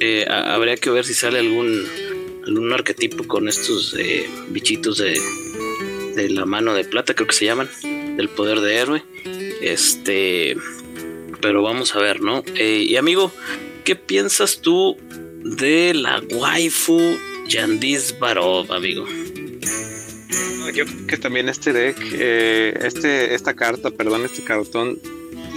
eh, 0.00 0.26
habría 0.28 0.76
que 0.76 0.90
ver 0.90 1.04
si 1.04 1.14
sale 1.14 1.38
algún, 1.38 1.86
algún 2.48 2.72
arquetipo 2.72 3.24
con 3.28 3.46
estos 3.48 3.94
eh, 3.98 4.28
bichitos 4.48 4.98
de, 4.98 5.18
de 6.14 6.28
la 6.30 6.46
mano 6.46 6.74
de 6.74 6.84
plata, 6.84 7.14
creo 7.14 7.28
que 7.28 7.34
se 7.34 7.44
llaman, 7.44 7.68
del 8.16 8.28
poder 8.28 8.60
de 8.60 8.76
héroe. 8.76 9.04
Este 9.60 10.56
pero 11.40 11.62
vamos 11.62 11.94
a 11.94 12.00
ver, 12.00 12.20
¿no? 12.20 12.42
Eh, 12.56 12.84
y 12.88 12.96
amigo, 12.96 13.32
¿qué 13.84 13.94
piensas 13.96 14.60
tú 14.60 14.96
de 15.44 15.94
la 15.94 16.20
waifu 16.30 16.98
Yandis 17.46 18.18
Barov, 18.18 18.72
amigo? 18.72 19.06
Yo 20.74 20.84
creo 20.84 21.06
que 21.06 21.16
también 21.16 21.48
este 21.48 21.72
deck, 21.72 21.96
eh, 22.12 22.78
este, 22.82 23.34
esta 23.34 23.54
carta, 23.54 23.90
perdón, 23.90 24.24
este 24.24 24.42
cartón, 24.42 24.98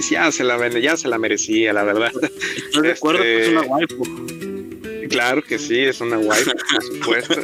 ya 0.10 0.32
se 0.32 0.44
la 0.44 0.68
ya 0.80 0.98
se 0.98 1.08
la 1.08 1.18
merecía, 1.18 1.74
la 1.74 1.84
verdad. 1.84 2.12
Estoy 2.58 2.84
de 2.84 2.92
acuerdo 2.92 3.22
que 3.22 3.42
es 3.42 3.50
una 3.50 3.62
este, 3.62 3.72
waifu. 3.72 4.51
Claro 5.10 5.44
que 5.44 5.60
sí, 5.60 5.80
es 5.80 6.02
una 6.02 6.18
waifu, 6.18 6.52
por 6.52 6.84
supuesto. 6.84 7.36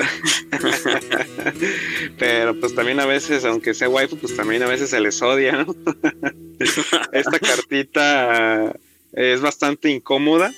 Pero 2.19 2.59
pues 2.59 2.75
también 2.75 2.99
a 2.99 3.05
veces, 3.05 3.45
aunque 3.45 3.73
sea 3.73 3.89
waifu, 3.89 4.17
pues 4.17 4.35
también 4.35 4.63
a 4.63 4.67
veces 4.67 4.89
se 4.89 4.99
les 4.99 5.21
odia, 5.21 5.63
¿no? 5.63 5.75
Esta 7.11 7.39
cartita 7.39 8.75
es 9.13 9.41
bastante 9.41 9.89
incómoda 9.89 10.51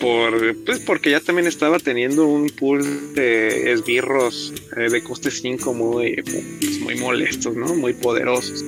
por 0.00 0.56
pues 0.64 0.80
porque 0.80 1.10
ya 1.10 1.20
también 1.20 1.48
estaba 1.48 1.78
teniendo 1.78 2.26
un 2.26 2.48
pool 2.50 3.14
de 3.14 3.72
esbirros 3.72 4.52
eh, 4.76 4.90
de 4.90 5.02
coste 5.02 5.30
5 5.30 5.74
muy, 5.74 6.22
pues, 6.22 6.80
muy 6.80 6.94
molestos, 6.96 7.56
¿no? 7.56 7.74
Muy 7.74 7.94
poderosos. 7.94 8.64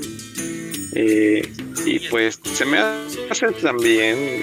Eh, 0.94 1.48
y 1.86 2.00
pues 2.08 2.40
se 2.42 2.64
me 2.64 2.78
hace 2.78 3.52
también 3.62 4.42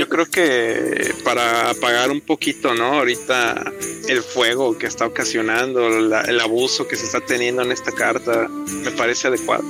yo 0.00 0.08
creo 0.08 0.26
que 0.26 1.14
para 1.24 1.70
apagar 1.70 2.10
un 2.10 2.20
poquito, 2.20 2.74
¿no? 2.74 2.98
Ahorita 2.98 3.72
el 4.08 4.22
fuego 4.22 4.76
que 4.76 4.86
está 4.86 5.06
ocasionando, 5.06 5.86
el 5.86 6.40
abuso 6.40 6.88
que 6.88 6.96
se 6.96 7.04
está 7.04 7.20
teniendo 7.20 7.62
en 7.62 7.72
esta 7.72 7.92
carta, 7.92 8.48
me 8.48 8.90
parece 8.90 9.28
adecuado. 9.28 9.64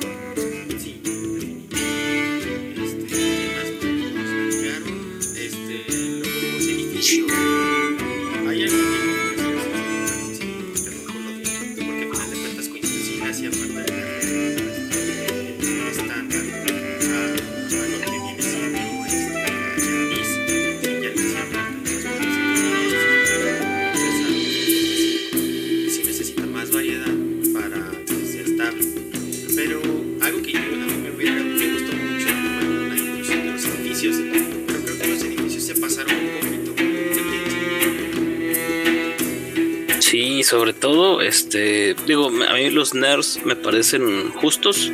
Sobre 40.50 40.72
todo, 40.72 41.20
este, 41.22 41.94
digo, 42.08 42.26
a 42.26 42.54
mí 42.54 42.70
los 42.70 42.92
nerds 42.92 43.38
me 43.44 43.54
parecen 43.54 44.32
justos. 44.32 44.90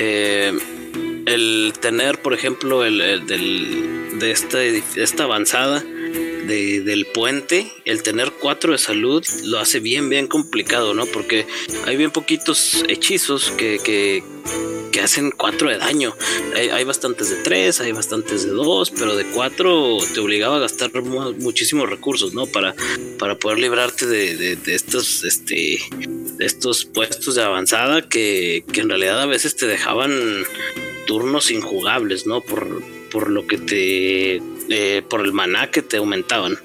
Eh, 0.00 0.58
el 1.26 1.74
tener, 1.78 2.22
por 2.22 2.32
ejemplo, 2.32 2.82
el, 2.82 3.26
del 3.26 4.18
de 4.18 4.30
esta, 4.30 4.62
esta 4.62 5.24
avanzada 5.24 5.80
de, 5.80 6.80
del 6.80 7.04
puente, 7.04 7.70
el 7.84 8.02
tener 8.02 8.32
cuatro 8.40 8.72
de 8.72 8.78
salud 8.78 9.22
lo 9.44 9.58
hace 9.58 9.80
bien, 9.80 10.08
bien 10.08 10.28
complicado, 10.28 10.94
¿no? 10.94 11.04
Porque 11.04 11.46
hay 11.84 11.98
bien 11.98 12.10
poquitos 12.10 12.82
hechizos 12.88 13.50
que, 13.50 13.78
que, 13.84 14.22
que 14.96 15.02
hacen 15.02 15.30
cuatro 15.30 15.68
de 15.68 15.76
daño. 15.76 16.14
Hay, 16.54 16.70
hay, 16.70 16.84
bastantes 16.84 17.28
de 17.28 17.36
tres, 17.42 17.82
hay 17.82 17.92
bastantes 17.92 18.46
de 18.46 18.50
dos, 18.52 18.90
pero 18.90 19.14
de 19.14 19.26
cuatro 19.26 19.98
te 20.14 20.20
obligaba 20.20 20.56
a 20.56 20.60
gastar 20.60 20.90
muchísimos 21.02 21.90
recursos, 21.90 22.32
¿no? 22.32 22.46
Para, 22.46 22.74
para 23.18 23.34
poder 23.34 23.58
librarte 23.58 24.06
de, 24.06 24.38
de, 24.38 24.56
de 24.56 24.74
estos, 24.74 25.22
este, 25.22 25.80
de 25.98 26.46
estos 26.46 26.86
puestos 26.86 27.34
de 27.34 27.42
avanzada 27.42 28.08
que, 28.08 28.64
que 28.72 28.80
en 28.80 28.88
realidad 28.88 29.20
a 29.20 29.26
veces 29.26 29.54
te 29.54 29.66
dejaban 29.66 30.46
turnos 31.06 31.50
injugables, 31.50 32.26
¿no? 32.26 32.40
Por, 32.40 32.82
por 33.10 33.28
lo 33.28 33.46
que 33.46 33.58
te 33.58 34.36
eh, 34.70 35.02
por 35.10 35.20
el 35.20 35.34
maná 35.34 35.70
que 35.70 35.82
te 35.82 35.98
aumentaban. 35.98 36.58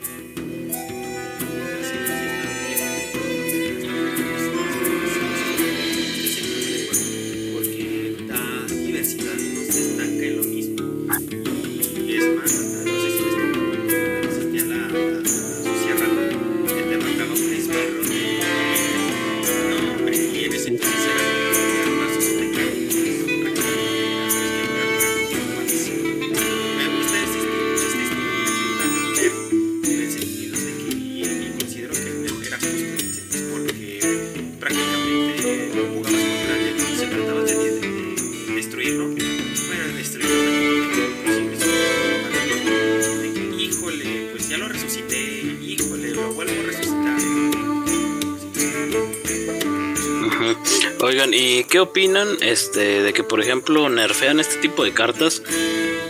Oigan, 51.03 51.34
¿y 51.34 51.63
qué 51.63 51.79
opinan 51.79 52.27
este 52.41 53.01
de 53.01 53.12
que 53.12 53.24
por 53.24 53.41
ejemplo 53.41 53.89
nerfean 53.89 54.39
este 54.39 54.58
tipo 54.58 54.84
de 54.84 54.93
cartas, 54.93 55.41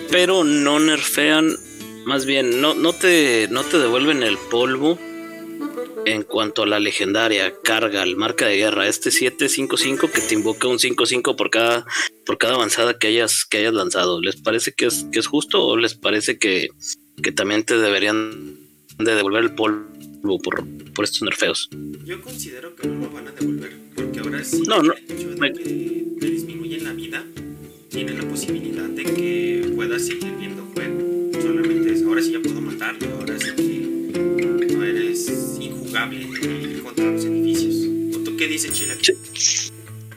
pero 0.09 0.43
no 0.43 0.81
nerfean, 0.81 1.55
más 2.05 2.25
bien 2.25 2.59
no, 2.59 2.73
no 2.73 2.91
te 2.91 3.47
no 3.49 3.63
te 3.63 3.79
devuelven 3.79 4.21
el 4.21 4.37
polvo 4.37 4.99
en 6.05 6.23
cuanto 6.23 6.63
a 6.63 6.67
la 6.67 6.81
legendaria 6.81 7.53
carga, 7.63 8.03
el 8.03 8.17
marca 8.17 8.47
de 8.47 8.57
guerra, 8.57 8.89
este 8.89 9.11
755 9.11 10.11
que 10.11 10.19
te 10.19 10.35
invoca 10.35 10.67
un 10.67 10.77
55 10.77 11.37
por 11.37 11.49
cada 11.49 11.85
por 12.25 12.37
cada 12.37 12.55
avanzada 12.55 12.99
que 12.99 13.07
hayas 13.07 13.45
que 13.45 13.59
hayas 13.59 13.73
lanzado. 13.73 14.21
¿Les 14.21 14.35
parece 14.35 14.73
que 14.73 14.87
es 14.87 15.05
que 15.09 15.19
es 15.19 15.27
justo 15.27 15.65
o 15.65 15.77
les 15.77 15.95
parece 15.95 16.37
que, 16.37 16.67
que 17.23 17.31
también 17.31 17.63
te 17.63 17.77
deberían 17.77 18.57
de 18.99 19.15
devolver 19.15 19.43
el 19.43 19.55
polvo 19.55 20.41
por, 20.43 20.65
por 20.93 21.05
estos 21.05 21.21
nerfeos? 21.21 21.69
yo 22.03 22.21
considero 22.21 22.75
que 22.75 22.89
no 22.89 23.05
lo 23.05 23.09
van 23.09 23.29
a 23.29 23.31
devolver 23.31 23.80
ahora 24.21 24.43
sí 24.43 24.61
No, 24.67 24.81
no, 24.81 24.93
el 24.93 25.03
hecho 25.15 25.29
de 25.29 25.35
me- 25.37 25.53
que 25.53 26.05
te 26.19 26.25
disminuyen 26.29 26.83
la 26.83 26.93
vida 26.93 27.23
tiene 27.89 28.13
la 28.13 28.27
posibilidad 28.27 28.87
de 28.89 29.03
que 29.03 29.71
puedas 29.75 30.05
seguir 30.05 30.33
viendo 30.39 30.63
juego 30.73 31.31
solamente 31.41 31.93
es 31.93 32.03
ahora 32.03 32.21
sí 32.21 32.31
ya 32.31 32.39
puedo 32.41 32.61
matarlo 32.61 33.07
ahora 33.19 33.37
sí 33.39 33.51
que 34.37 34.67
no 34.75 34.83
eres 34.83 35.57
injugable 35.59 36.27
contra 36.83 37.05
los 37.11 37.25
edificios 37.25 38.15
¿o 38.15 38.23
tú 38.23 38.37
qué 38.37 38.47
dices 38.47 38.71
Chila? 38.73 38.95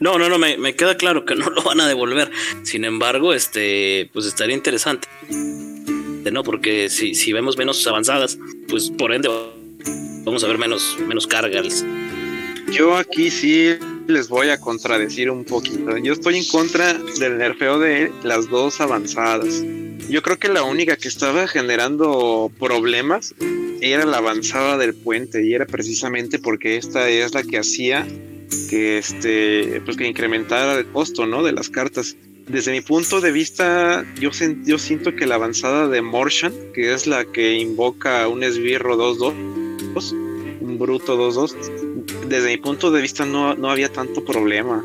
No, 0.01 0.19
no, 0.19 0.29
no, 0.29 0.39
me, 0.39 0.59
me 0.59 0.75
queda 0.77 0.97
claro 0.97 1.25
que 1.25 1.35
no 1.35 1.49
lo 1.49 1.63
van 1.63 1.81
a 1.81 1.89
devolver. 1.89 2.31
Sin 2.63 2.85
embargo, 2.85 3.33
este, 3.33 4.11
pues 4.13 4.27
estaría 4.27 4.55
interesante. 4.55 5.09
¿No? 6.31 6.43
Porque 6.43 6.91
si, 6.91 7.15
si 7.15 7.33
vemos 7.33 7.57
menos 7.57 7.87
avanzadas, 7.87 8.39
pues 8.69 8.91
por 8.91 9.15
ende 9.15 9.31
vamos 10.25 10.43
a 10.45 10.49
ver 10.49 10.59
menos, 10.59 10.97
menos 11.07 11.27
cargas. 11.27 11.85
Yo 12.71 12.97
aquí 12.97 13.31
sí 13.31 13.77
les 14.07 14.29
voy 14.29 14.51
a 14.51 14.61
contradecir 14.61 15.31
un 15.31 15.45
poquito. 15.45 15.97
Yo 15.99 16.13
estoy 16.13 16.37
en 16.37 16.45
contra 16.45 16.95
del 17.19 17.39
nerfeo 17.39 17.79
de 17.79 18.13
las 18.23 18.49
dos 18.49 18.81
avanzadas. 18.81 19.63
Yo 20.09 20.23
creo 20.23 20.39
que 20.39 20.49
la 20.49 20.63
única 20.63 20.97
que 20.97 21.09
estaba 21.09 21.49
generando 21.49 22.51
problemas 22.59 23.35
era 23.81 24.05
la 24.05 24.19
avanzada 24.19 24.77
del 24.77 24.95
puente 24.95 25.45
y 25.45 25.55
era 25.55 25.67
precisamente 25.67 26.39
porque 26.39 26.77
esta 26.77 27.09
es 27.09 27.35
la 27.35 27.43
que 27.43 27.59
hacía 27.59 28.07
que 28.69 28.99
este 28.99 29.81
pues 29.85 29.97
que 29.97 30.07
incrementara 30.07 30.79
el 30.79 30.87
costo, 30.87 31.27
¿no? 31.27 31.43
de 31.43 31.53
las 31.53 31.71
cartas. 31.71 32.17
Desde 32.47 32.73
mi 32.73 32.83
punto 32.83 33.23
de 33.23 33.33
vista, 33.33 34.05
yo, 34.21 34.31
yo 34.65 34.79
siento 34.79 35.17
que 35.17 35.27
la 35.27 35.37
avanzada 35.37 35.89
de 35.89 36.03
Morshan, 36.03 36.53
que 36.75 36.93
es 36.93 37.07
la 37.07 37.25
que 37.25 37.55
invoca 37.55 38.29
un 38.29 38.43
esbirro 38.43 38.99
2-2, 38.99 39.33
un 40.13 40.24
bruto 40.79 41.17
2-2, 41.17 42.27
desde 42.29 42.49
mi 42.49 42.57
punto 42.57 42.91
de 42.91 43.01
vista 43.03 43.25
no, 43.27 43.55
no 43.55 43.71
había 43.71 43.91
tanto 43.91 44.25
problema. 44.25 44.85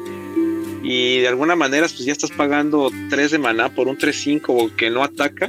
Y 0.84 1.20
de 1.20 1.28
alguna 1.28 1.56
manera, 1.56 1.88
pues 1.88 2.06
ya 2.06 2.12
estás 2.14 2.32
pagando 2.32 2.90
3 3.10 3.32
de 3.32 3.38
maná 3.40 3.74
por 3.76 3.88
un 3.88 3.98
3-5 3.98 4.76
que 4.76 4.90
no 4.90 5.04
ataca. 5.04 5.48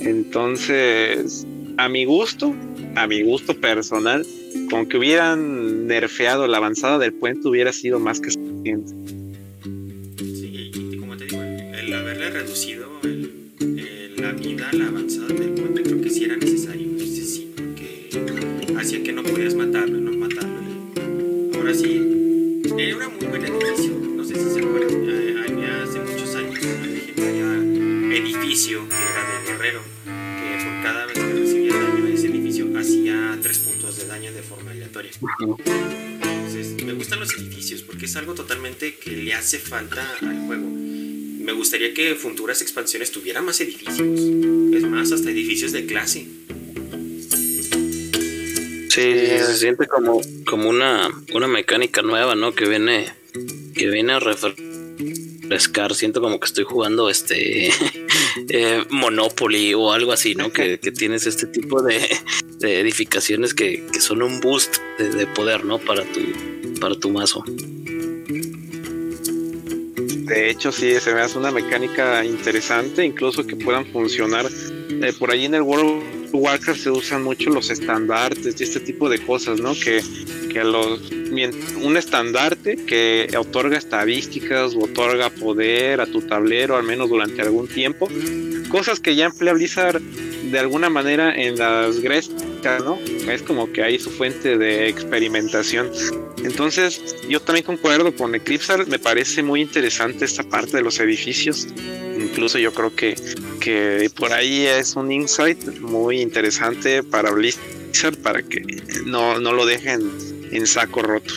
Entonces, 0.00 1.46
a 1.76 1.88
mi 1.88 2.04
gusto, 2.04 2.54
a 2.96 3.06
mi 3.06 3.22
gusto 3.22 3.54
personal, 3.60 4.26
con 4.68 4.86
que 4.86 4.98
hubieran 4.98 5.86
nerfeado 5.86 6.46
la 6.48 6.56
avanzada 6.56 6.98
del 6.98 7.12
puente 7.12 7.46
hubiera 7.48 7.72
sido 7.72 8.00
más 8.00 8.20
que 8.20 8.30
suficiente. 8.32 8.92
Sí, 10.18 10.70
y 10.74 10.96
como 10.96 11.16
te 11.16 11.26
digo, 11.26 11.40
el, 11.42 11.92
haberle 11.94 12.30
reducido 12.30 12.88
el- 13.04 13.30
el- 13.60 14.16
la 14.20 14.32
vida, 14.32 14.68
la 14.72 14.86
avanzada 14.88 15.28
del 15.28 15.50
puente, 15.50 15.82
creo 15.82 16.00
que 16.00 16.10
sí 16.10 16.24
era 16.24 16.36
necesario. 16.36 16.49
Hacía 18.80 19.02
que 19.02 19.12
no 19.12 19.22
podías 19.22 19.54
matarlo, 19.54 20.00
no 20.00 20.16
matarlo. 20.16 20.58
Ahora 21.54 21.74
sí, 21.74 22.62
era 22.78 22.96
una 22.96 23.10
muy 23.10 23.26
buena 23.26 23.48
edificio. 23.48 23.92
No 24.16 24.24
sé 24.24 24.34
si 24.36 24.54
se 24.54 24.60
acuerdan, 24.60 25.06
eh, 25.06 25.34
había 25.46 25.82
hace 25.82 26.00
muchos 26.00 26.34
años 26.34 26.58
una 26.64 26.86
legendaria 26.86 28.16
edificio 28.16 28.88
que 28.88 28.94
era 28.94 29.42
de 29.42 29.52
guerrero, 29.52 29.82
que 30.06 30.64
por 30.64 30.82
cada 30.82 31.04
vez 31.04 31.14
que 31.14 31.30
recibía 31.30 31.74
daño 31.76 32.06
ese 32.06 32.28
edificio 32.28 32.78
hacía 32.78 33.38
3 33.42 33.58
puntos 33.58 33.98
de 33.98 34.06
daño 34.06 34.32
de 34.32 34.42
forma 34.42 34.70
aleatoria. 34.70 35.10
Entonces, 36.22 36.82
me 36.82 36.94
gustan 36.94 37.20
los 37.20 37.36
edificios 37.36 37.82
porque 37.82 38.06
es 38.06 38.16
algo 38.16 38.32
totalmente 38.32 38.94
que 38.94 39.10
le 39.10 39.34
hace 39.34 39.58
falta 39.58 40.10
al 40.22 40.46
juego. 40.46 40.66
Me 40.66 41.52
gustaría 41.52 41.92
que 41.92 42.14
futuras 42.14 42.62
expansiones 42.62 43.12
tuvieran 43.12 43.44
más 43.44 43.60
edificios. 43.60 44.00
Es 44.00 44.84
más, 44.84 45.12
hasta 45.12 45.30
edificios 45.30 45.72
de 45.72 45.84
clase. 45.84 46.39
Sí, 49.00 49.38
se 49.46 49.56
siente 49.56 49.86
como, 49.86 50.20
como 50.46 50.68
una, 50.68 51.08
una 51.32 51.48
mecánica 51.48 52.02
nueva, 52.02 52.34
¿no? 52.34 52.54
Que 52.54 52.68
viene, 52.68 53.06
que 53.74 53.88
viene 53.88 54.12
a 54.12 54.20
refrescar. 54.20 55.94
Siento 55.94 56.20
como 56.20 56.38
que 56.38 56.46
estoy 56.46 56.64
jugando 56.64 57.08
este 57.08 57.68
eh, 58.48 58.84
Monopoly 58.90 59.72
o 59.74 59.92
algo 59.92 60.12
así, 60.12 60.34
¿no? 60.34 60.52
Que, 60.52 60.78
que 60.78 60.92
tienes 60.92 61.26
este 61.26 61.46
tipo 61.46 61.82
de, 61.82 62.06
de 62.58 62.80
edificaciones 62.80 63.54
que, 63.54 63.86
que 63.92 64.00
son 64.00 64.22
un 64.22 64.40
boost 64.40 64.76
de, 64.98 65.08
de 65.08 65.26
poder, 65.26 65.64
¿no? 65.64 65.78
Para 65.78 66.04
tu, 66.04 66.20
para 66.78 66.94
tu 66.94 67.10
mazo. 67.10 67.42
De 70.30 70.48
hecho, 70.48 70.70
sí, 70.70 71.00
se 71.00 71.12
me 71.12 71.26
una 71.34 71.50
mecánica 71.50 72.24
interesante, 72.24 73.04
incluso 73.04 73.46
que 73.46 73.56
puedan 73.56 73.86
funcionar. 73.86 74.46
Eh, 74.46 75.12
por 75.18 75.30
ahí 75.30 75.46
en 75.46 75.54
el 75.54 75.62
World 75.62 76.19
Warcraft 76.32 76.80
se 76.80 76.90
usan 76.90 77.22
mucho 77.22 77.50
los 77.50 77.70
estandartes 77.70 78.60
y 78.60 78.64
este 78.64 78.80
tipo 78.80 79.08
de 79.08 79.18
cosas, 79.18 79.60
¿no? 79.60 79.74
Que, 79.74 80.02
que 80.52 80.64
los 80.64 81.10
un 81.82 81.96
estandarte 81.96 82.76
que 82.76 83.28
otorga 83.38 83.78
estadísticas 83.78 84.74
o 84.74 84.84
otorga 84.84 85.30
poder 85.30 86.00
a 86.00 86.06
tu 86.06 86.22
tablero, 86.22 86.76
al 86.76 86.82
menos 86.82 87.08
durante 87.08 87.42
algún 87.42 87.68
tiempo. 87.68 88.08
Cosas 88.68 89.00
que 89.00 89.14
ya 89.14 89.26
emplea 89.26 89.52
Blizzard 89.52 90.00
de 90.00 90.58
alguna 90.58 90.90
manera 90.90 91.34
en 91.34 91.56
las 91.56 92.00
grescas, 92.00 92.82
¿no? 92.84 92.98
Es 93.30 93.42
como 93.42 93.72
que 93.72 93.82
hay 93.82 93.98
su 93.98 94.10
fuente 94.10 94.58
de 94.58 94.88
experimentación. 94.88 95.90
Entonces, 96.44 97.16
yo 97.28 97.40
también 97.40 97.64
concuerdo 97.64 98.14
con 98.14 98.34
Eclipsar, 98.34 98.86
me 98.86 98.98
parece 98.98 99.42
muy 99.42 99.60
interesante 99.60 100.24
esta 100.24 100.42
parte 100.42 100.78
de 100.78 100.82
los 100.82 100.98
edificios. 100.98 101.68
Incluso 102.30 102.58
yo 102.58 102.72
creo 102.72 102.94
que, 102.94 103.16
que 103.60 104.10
por 104.16 104.32
ahí 104.32 104.64
es 104.66 104.94
un 104.94 105.10
insight 105.10 105.80
muy 105.80 106.20
interesante 106.20 107.02
para 107.02 107.32
Blizzard 107.32 108.16
para 108.22 108.42
que 108.42 108.62
no, 109.04 109.40
no 109.40 109.52
lo 109.52 109.66
dejen 109.66 110.10
en 110.52 110.66
saco 110.66 111.02
roto. 111.02 111.34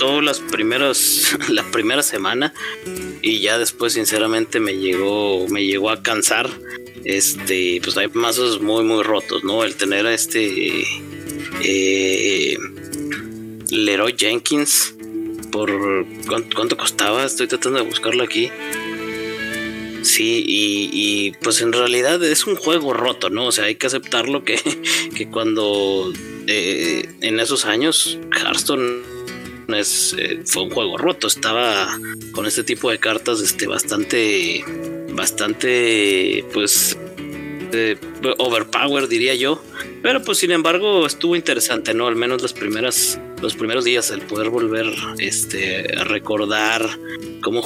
Gustó 0.00 0.20
las 0.22 0.40
primeras, 0.40 1.36
la 1.50 1.62
primera 1.70 2.02
semana 2.02 2.54
y 3.22 3.40
ya 3.40 3.58
después 3.58 3.92
sinceramente 3.92 4.58
me 4.60 4.78
llegó, 4.78 5.46
me 5.48 5.64
llegó 5.64 5.90
a 5.90 6.02
cansar. 6.02 6.48
Este, 7.04 7.80
pues 7.82 7.96
hay 7.96 8.08
mazos 8.08 8.60
muy 8.60 8.84
muy 8.84 9.02
rotos, 9.02 9.42
¿no? 9.42 9.64
El 9.64 9.74
tener 9.74 10.06
a 10.06 10.14
este 10.14 10.84
eh, 11.62 12.58
Leroy 13.70 14.14
Jenkins 14.16 14.94
por 15.50 16.06
¿cuánto, 16.26 16.76
costaba, 16.76 17.24
estoy 17.24 17.48
tratando 17.48 17.78
de 17.78 17.84
buscarlo 17.84 18.22
aquí. 18.22 18.50
Sí, 20.02 20.44
y, 20.46 21.32
pues 21.42 21.60
en 21.60 21.74
realidad 21.74 22.24
es 22.24 22.46
un 22.46 22.56
juego 22.56 22.94
roto, 22.94 23.28
¿no? 23.28 23.46
O 23.46 23.52
sea, 23.52 23.64
hay 23.64 23.74
que 23.74 23.86
aceptarlo 23.86 24.44
que, 24.44 24.58
que 25.16 25.28
cuando 25.28 26.10
eh, 26.46 27.06
en 27.20 27.38
esos 27.38 27.66
años 27.66 28.18
Hearthstone 28.34 29.19
eh, 29.74 30.42
fue 30.44 30.64
un 30.64 30.70
juego 30.70 30.98
roto, 30.98 31.26
estaba 31.26 31.98
con 32.32 32.46
este 32.46 32.64
tipo 32.64 32.90
de 32.90 32.98
cartas 32.98 33.40
este, 33.40 33.66
bastante, 33.66 34.64
bastante, 35.12 36.44
pues, 36.52 36.96
eh, 37.72 37.96
overpower 38.38 39.08
diría 39.08 39.34
yo. 39.34 39.62
Pero 40.02 40.22
pues 40.22 40.38
sin 40.38 40.50
embargo 40.50 41.06
estuvo 41.06 41.36
interesante, 41.36 41.92
¿no? 41.92 42.06
Al 42.06 42.16
menos 42.16 42.40
las 42.40 42.54
primeras, 42.54 43.20
los 43.42 43.54
primeros 43.54 43.84
días 43.84 44.10
el 44.10 44.22
poder 44.22 44.48
volver 44.48 44.86
este, 45.18 45.94
a 45.96 46.04
recordar 46.04 46.88
cómo 47.42 47.62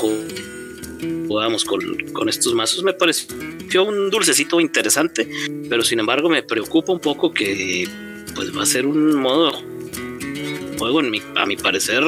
jugábamos 1.29 1.65
con, 1.65 1.81
con 2.13 2.29
estos 2.29 2.55
mazos 2.55 2.83
me 2.83 2.93
pareció 2.93 3.85
un 3.85 4.11
dulcecito 4.11 4.61
interesante, 4.61 5.29
pero 5.69 5.83
sin 5.83 6.01
embargo 6.01 6.29
me 6.29 6.43
preocupa 6.43 6.93
un 6.93 7.01
poco 7.01 7.33
que 7.33 7.89
pues 8.35 8.57
va 8.57 8.65
a 8.65 8.67
ser 8.67 8.87
un 8.87 9.15
modo 9.15 9.74
juego, 10.85 11.01
a 11.37 11.47
mi 11.47 11.57
parecer, 11.57 12.05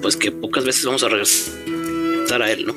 pues 0.00 0.16
que 0.16 0.32
pocas 0.32 0.64
veces 0.64 0.84
vamos 0.84 1.02
a 1.02 1.08
regresar 1.08 2.42
a 2.42 2.50
él, 2.50 2.66
¿no? 2.66 2.74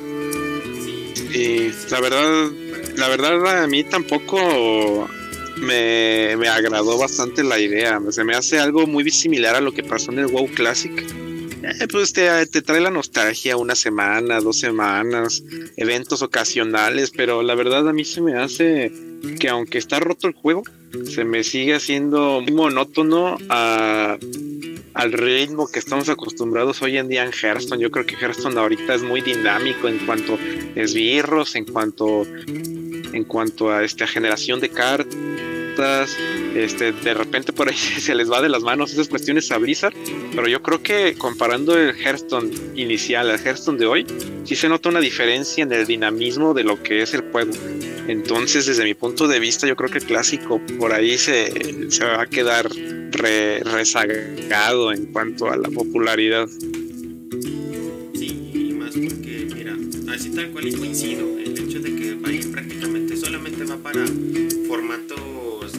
Y 1.34 1.72
la 1.90 2.02
verdad, 2.02 2.52
la 2.98 3.08
verdad 3.08 3.64
a 3.64 3.68
mí 3.68 3.84
tampoco 3.84 5.08
me, 5.58 6.36
me 6.38 6.48
agradó 6.48 6.98
bastante 6.98 7.44
la 7.44 7.60
idea. 7.60 8.02
Se 8.10 8.24
me 8.24 8.36
hace 8.36 8.60
algo 8.60 8.88
muy 8.88 9.10
similar 9.10 9.56
a 9.56 9.62
lo 9.62 9.72
que 9.72 9.84
pasó 9.84 10.12
en 10.12 10.20
el 10.20 10.28
WoW 10.28 10.48
Classic. 10.54 10.92
Eh, 11.64 11.88
pues 11.92 12.14
te, 12.14 12.46
te, 12.48 12.62
trae 12.62 12.82
la 12.82 12.92
nostalgia 12.92 13.58
una 13.58 13.76
semana, 13.76 14.40
dos 14.42 14.60
semanas, 14.60 15.44
eventos 15.76 16.22
ocasionales, 16.22 17.12
pero 17.16 17.42
la 17.42 17.56
verdad 17.56 17.88
a 17.88 17.94
mí 17.94 18.06
se 18.06 18.22
me 18.22 18.36
hace 18.36 18.92
que 19.40 19.50
aunque 19.50 19.78
está 19.78 20.00
roto 20.00 20.28
el 20.28 20.34
juego, 20.34 20.64
se 21.14 21.24
me 21.24 21.44
sigue 21.44 21.76
haciendo 21.76 22.42
muy 22.42 22.54
monótono 22.54 23.38
a, 23.50 24.18
al 24.98 25.14
ritmo 25.14 25.68
que 25.68 25.78
estamos 25.78 26.10
acostumbrados 26.10 26.82
hoy 26.82 26.98
en 26.98 27.08
día 27.08 27.24
en 27.24 27.32
Hearthstone. 27.32 27.80
Yo 27.80 27.92
creo 27.92 28.06
que 28.06 28.16
Hearthstone 28.16 28.60
ahorita 28.60 28.96
es 28.96 29.04
muy 29.04 29.22
dinámico 29.22 29.88
en 29.88 30.00
cuanto 30.00 30.34
a 30.34 30.80
esbirros, 30.80 31.56
en 31.56 31.66
cuanto, 31.66 32.26
en 32.26 33.24
cuanto 33.24 33.72
a 33.72 33.84
esta 33.84 34.08
generación 34.08 34.60
de 34.60 34.70
cartas 34.70 36.18
este, 36.56 36.92
de 36.92 37.14
repente 37.14 37.54
por 37.54 37.70
ahí 37.70 37.76
se 38.00 38.16
les 38.16 38.32
va 38.32 38.42
de 38.42 38.50
las 38.50 38.64
manos 38.64 38.92
esas 38.92 39.08
cuestiones 39.08 39.52
a 39.52 39.60
Blizzard, 39.60 39.94
pero 40.36 40.48
yo 40.48 40.64
creo 40.64 40.82
que 40.82 41.14
comparando 41.16 41.78
el 41.78 41.96
Hearthstone 41.96 42.50
inicial 42.76 43.30
al 43.30 43.40
Hearthstone 43.40 43.78
de 43.78 43.86
hoy, 43.86 44.08
sí 44.44 44.56
se 44.56 44.68
nota 44.68 44.90
una 44.90 45.00
diferencia 45.00 45.64
en 45.64 45.72
el 45.72 45.86
dinamismo 45.86 46.56
de 46.56 46.64
lo 46.64 46.82
que 46.82 47.04
es 47.04 47.14
el 47.14 47.22
juego. 47.32 47.52
Entonces, 48.08 48.65
desde 48.65 48.84
mi 48.84 48.93
punto 48.93 49.28
de 49.28 49.39
vista, 49.39 49.67
yo 49.67 49.76
creo 49.76 49.89
que 49.89 49.98
el 49.98 50.06
clásico 50.06 50.62
por 50.80 50.93
ahí 50.93 51.17
se, 51.17 51.91
se 51.91 52.06
va 52.06 52.22
a 52.22 52.28
quedar 52.28 52.70
rezagado 53.12 54.93
en 54.93 55.08
cuanto 55.08 55.50
a 55.50 55.58
la 55.58 55.70
popularidad. 55.70 56.48
Sí, 58.13 58.52
y 58.54 58.74
más 58.74 58.91
porque, 58.93 59.48
mira, 59.54 59.76
así 60.13 60.30
tal 60.30 60.52
cual 60.52 60.74
coincido, 60.78 61.38
el 61.38 61.58
hecho 61.58 61.80
de 61.80 61.96
que 61.96 62.17
prácticamente 62.52 63.17
solamente 63.17 63.63
va 63.65 63.78
para 63.78 64.06
formato 64.67 65.15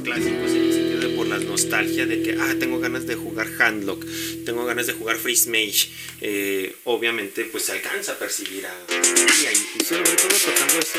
clásicos 0.03 0.51
en 0.53 0.88
la 1.29 1.39
nostalgia 1.39 2.07
de 2.07 2.23
que, 2.23 2.37
ah, 2.41 2.55
tengo 2.59 2.81
ganas 2.81 3.07
de 3.07 3.15
jugar 3.15 3.49
Handlock, 3.59 4.05
tengo 4.45 4.65
ganas 4.65 4.87
de 4.87 4.95
jugar 4.95 5.17
Freeze 5.17 5.51
Mage. 5.51 5.89
Eh, 6.21 6.75
obviamente, 6.85 7.45
pues 7.45 7.65
se 7.65 7.73
alcanza 7.73 8.13
a 8.13 8.19
percibir 8.19 8.67
a. 8.67 8.75
Y, 8.91 9.85
sobre 9.85 10.03
todo 10.03 10.37
tocando 10.45 10.79
eso. 10.79 10.99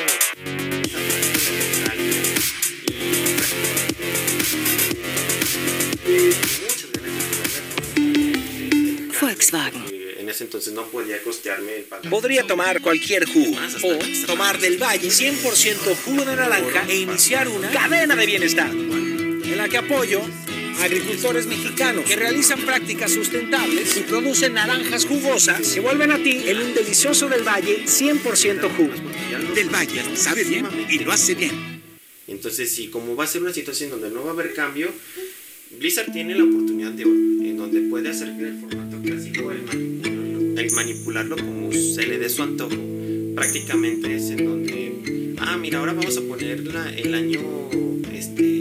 Volkswagen. 9.19 9.99
En 10.19 10.29
ese 10.29 10.43
entonces 10.43 10.73
no 10.73 10.85
podía 10.87 11.21
costearme 11.23 11.77
el 11.77 11.83
pago. 11.83 12.09
Podría 12.09 12.45
tomar 12.45 12.81
cualquier 12.81 13.25
jugo 13.25 13.57
o 13.83 14.25
tomar 14.27 14.59
del 14.59 14.77
valle 14.77 15.07
100% 15.07 15.95
jugo 16.05 16.25
de 16.25 16.35
naranja 16.35 16.85
e 16.87 16.97
iniciar 16.97 17.47
una 17.47 17.69
cadena 17.71 18.15
de 18.15 18.25
bienestar 18.25 18.71
en 19.51 19.57
la 19.57 19.67
que 19.67 19.77
apoyo 19.77 20.21
a 20.79 20.83
agricultores 20.83 21.47
mexicanos 21.47 22.05
que 22.05 22.15
realizan 22.15 22.61
prácticas 22.61 23.11
sustentables 23.11 23.97
y 23.97 24.01
producen 24.01 24.53
naranjas 24.53 25.05
jugosas 25.05 25.67
que 25.73 25.79
vuelven 25.79 26.11
a 26.11 26.17
ti 26.17 26.43
en 26.45 26.57
un 26.57 26.73
delicioso 26.73 27.27
del 27.27 27.43
Valle 27.43 27.85
100% 27.85 28.75
jugo. 28.75 28.93
Del 29.55 29.69
Valle 29.69 30.15
sabe 30.15 30.43
bien 30.43 30.67
y 30.89 30.99
lo 30.99 31.11
hace 31.11 31.35
bien. 31.35 31.79
Entonces, 32.27 32.73
sí, 32.73 32.87
como 32.87 33.15
va 33.15 33.23
a 33.23 33.27
ser 33.27 33.41
una 33.41 33.53
situación 33.53 33.89
donde 33.89 34.09
no 34.09 34.23
va 34.23 34.29
a 34.29 34.33
haber 34.33 34.53
cambio, 34.53 34.89
Blizzard 35.77 36.11
tiene 36.11 36.35
la 36.35 36.43
oportunidad 36.43 36.91
de 36.91 37.05
oro, 37.05 37.13
en 37.13 37.57
donde 37.57 37.81
puede 37.81 38.09
hacer 38.09 38.29
el 38.29 38.59
formato 38.59 39.01
clásico, 39.01 39.51
el 39.51 39.63
manipularlo, 39.63 40.59
el 40.59 40.71
manipularlo 40.71 41.35
como 41.37 41.71
se 41.71 42.05
le 42.07 42.17
dé 42.17 42.29
su 42.29 42.43
antojo. 42.43 42.75
Prácticamente 43.35 44.15
es 44.15 44.29
en 44.31 44.45
donde, 44.45 45.35
ah, 45.37 45.57
mira, 45.57 45.79
ahora 45.79 45.93
vamos 45.93 46.17
a 46.17 46.21
ponerla 46.21 46.91
el 46.95 47.13
año, 47.13 47.69
este, 48.13 48.58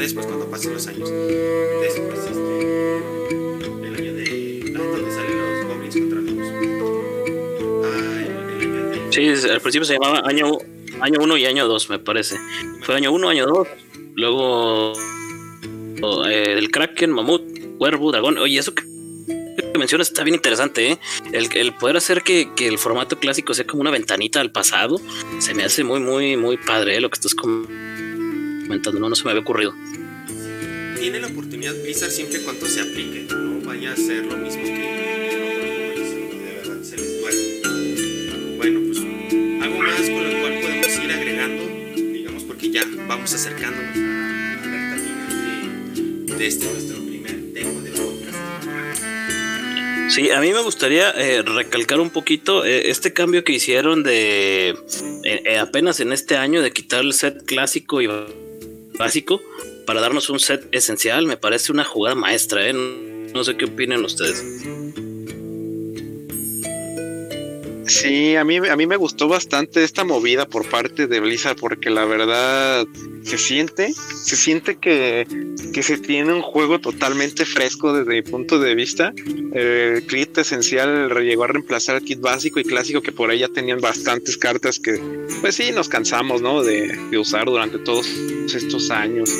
después 0.00 0.26
cuando 0.26 0.46
pasen 0.46 0.74
los 0.74 0.86
años. 0.86 1.10
Después 1.10 2.18
este 2.18 2.96
el 3.86 3.94
año 3.94 4.14
de 4.14 4.74
ah, 4.76 4.82
donde 4.82 5.10
salen 5.12 5.38
los 5.38 5.66
goblins 5.66 5.96
contra 5.96 6.20
los 6.20 6.48
ah, 7.84 8.22
el, 8.60 8.94
el, 8.94 9.12
Sí, 9.12 9.48
al 9.48 9.60
principio 9.60 9.84
se 9.84 9.94
llamaba 9.94 10.22
año 10.26 10.58
año 11.00 11.18
1 11.20 11.36
y 11.36 11.46
año 11.46 11.68
2, 11.68 11.90
me 11.90 11.98
parece. 11.98 12.38
Fue 12.82 12.96
año 12.96 13.12
1, 13.12 13.28
año 13.28 13.46
2, 13.46 13.68
luego 14.14 14.92
eh, 16.28 16.54
el 16.56 16.70
Kraken, 16.70 17.10
Mamut, 17.10 17.42
Cuervo, 17.78 18.12
Dragón. 18.12 18.38
Oye, 18.38 18.58
eso 18.58 18.74
que 18.74 18.90
que 19.72 19.78
mencionas 19.78 20.08
está 20.08 20.24
bien 20.24 20.34
interesante, 20.34 20.92
¿eh? 20.92 20.98
El, 21.32 21.74
poder 21.74 21.96
hacer 21.96 22.22
que, 22.22 22.48
el 22.58 22.78
formato 22.78 23.18
clásico 23.18 23.54
sea 23.54 23.66
como 23.66 23.82
una 23.82 23.90
ventanita 23.90 24.40
al 24.40 24.50
pasado, 24.50 25.00
se 25.38 25.54
me 25.54 25.64
hace 25.64 25.84
muy, 25.84 26.00
muy, 26.00 26.36
muy 26.36 26.56
padre 26.56 26.96
¿eh? 26.96 27.00
lo 27.00 27.10
que 27.10 27.14
estás 27.14 27.34
comentando, 27.34 28.98
no, 28.98 29.08
no 29.08 29.14
se 29.14 29.24
me 29.24 29.30
había 29.30 29.42
ocurrido. 29.42 29.72
Tiene 31.00 31.18
la 31.18 31.28
oportunidad 31.28 31.74
Blizzard 31.82 32.10
siempre 32.10 32.42
cuando 32.42 32.66
se 32.66 32.82
aplique, 32.82 33.26
no 33.34 33.60
vaya 33.66 33.92
a 33.92 33.96
ser 33.96 34.26
lo 34.26 34.36
mismo 34.36 34.62
que 34.62 34.70
de 34.70 36.52
verdad 36.62 36.82
se 36.82 36.96
les 36.98 37.20
duele. 37.20 38.56
Bueno, 38.58 38.80
pues 38.86 38.98
algo 39.62 39.78
más 39.78 40.10
con 40.10 40.24
lo 40.30 40.40
cual 40.40 40.60
podemos 40.60 41.04
ir 41.04 41.10
agregando, 41.10 41.62
digamos, 41.96 42.44
porque 42.44 42.70
ya 42.70 42.84
vamos 43.08 43.32
acercándonos 43.32 43.96
a 43.96 44.00
la 44.00 44.62
recta 44.62 44.96
final 45.02 46.26
de, 46.28 46.34
de 46.34 46.46
este 46.46 46.66
nuestro 46.66 47.00
Sí, 50.10 50.28
a 50.32 50.40
mí 50.40 50.52
me 50.52 50.60
gustaría 50.60 51.12
eh, 51.12 51.42
recalcar 51.42 52.00
un 52.00 52.10
poquito 52.10 52.64
eh, 52.64 52.90
este 52.90 53.12
cambio 53.12 53.44
que 53.44 53.52
hicieron 53.52 54.02
de 54.02 54.74
eh, 55.24 55.58
apenas 55.58 56.00
en 56.00 56.12
este 56.12 56.36
año 56.36 56.62
de 56.62 56.72
quitar 56.72 57.02
el 57.02 57.12
set 57.12 57.44
clásico 57.46 58.02
y 58.02 58.08
básico 58.98 59.40
para 59.90 60.02
darnos 60.02 60.30
un 60.30 60.38
set 60.38 60.68
esencial. 60.70 61.26
Me 61.26 61.36
parece 61.36 61.72
una 61.72 61.82
jugada 61.82 62.14
maestra, 62.14 62.64
¿eh? 62.64 62.72
No 62.72 63.42
sé 63.42 63.56
qué 63.56 63.64
opinan 63.64 64.04
ustedes. 64.04 64.40
Sí, 67.90 68.36
a 68.36 68.44
mí, 68.44 68.56
a 68.58 68.76
mí 68.76 68.86
me 68.86 68.96
gustó 68.96 69.26
bastante 69.26 69.82
esta 69.82 70.04
movida 70.04 70.46
por 70.46 70.68
parte 70.68 71.08
de 71.08 71.18
Blizzard 71.18 71.56
porque 71.56 71.90
la 71.90 72.04
verdad 72.04 72.86
se 73.24 73.36
siente, 73.36 73.92
se 73.92 74.36
siente 74.36 74.76
que, 74.78 75.26
se 75.82 75.98
tiene 75.98 76.32
un 76.32 76.40
juego 76.40 76.78
totalmente 76.78 77.44
fresco 77.44 77.92
desde 77.92 78.12
mi 78.12 78.22
punto 78.22 78.60
de 78.60 78.76
vista. 78.76 79.12
El 79.52 80.06
kit 80.06 80.38
esencial 80.38 81.12
llegó 81.24 81.42
a 81.44 81.48
reemplazar 81.48 81.96
el 81.96 82.04
kit 82.04 82.20
básico 82.20 82.60
y 82.60 82.64
clásico 82.64 83.02
que 83.02 83.10
por 83.10 83.28
ahí 83.28 83.40
ya 83.40 83.48
tenían 83.48 83.80
bastantes 83.80 84.36
cartas 84.36 84.78
que 84.78 85.00
pues 85.40 85.56
sí 85.56 85.72
nos 85.72 85.88
cansamos 85.88 86.40
¿no? 86.40 86.62
de, 86.62 86.96
de 87.10 87.18
usar 87.18 87.46
durante 87.46 87.80
todos 87.80 88.06
estos 88.06 88.92
años. 88.92 89.30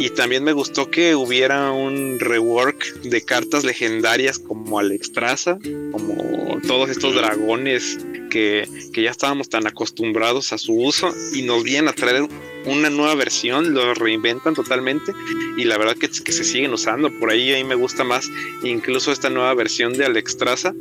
Y 0.00 0.08
también 0.08 0.42
me 0.42 0.52
gustó 0.52 0.90
que 0.90 1.14
hubiera 1.14 1.72
un 1.72 2.18
rework 2.18 3.02
de 3.02 3.20
cartas 3.20 3.64
legendarias 3.64 4.38
como 4.38 4.78
Alexstrasza, 4.78 5.58
como 5.92 6.58
todos 6.66 6.88
estos 6.88 7.14
dragones 7.14 7.98
que, 8.30 8.66
que 8.94 9.02
ya 9.02 9.10
estábamos 9.10 9.50
tan 9.50 9.66
acostumbrados 9.66 10.54
a 10.54 10.58
su 10.58 10.72
uso 10.72 11.12
y 11.34 11.42
nos 11.42 11.64
vienen 11.64 11.88
a 11.88 11.92
traer 11.92 12.26
una 12.64 12.88
nueva 12.88 13.14
versión, 13.14 13.74
lo 13.74 13.92
reinventan 13.92 14.54
totalmente 14.54 15.12
y 15.58 15.64
la 15.64 15.76
verdad 15.76 15.96
que, 15.98 16.08
que 16.08 16.32
se 16.32 16.44
siguen 16.44 16.72
usando. 16.72 17.10
Por 17.18 17.30
ahí 17.30 17.52
a 17.52 17.58
mí 17.58 17.64
me 17.64 17.74
gusta 17.74 18.02
más 18.02 18.26
incluso 18.62 19.12
esta 19.12 19.28
nueva 19.28 19.52
versión 19.52 19.92
de 19.92 20.06
Alexstrasza. 20.06 20.74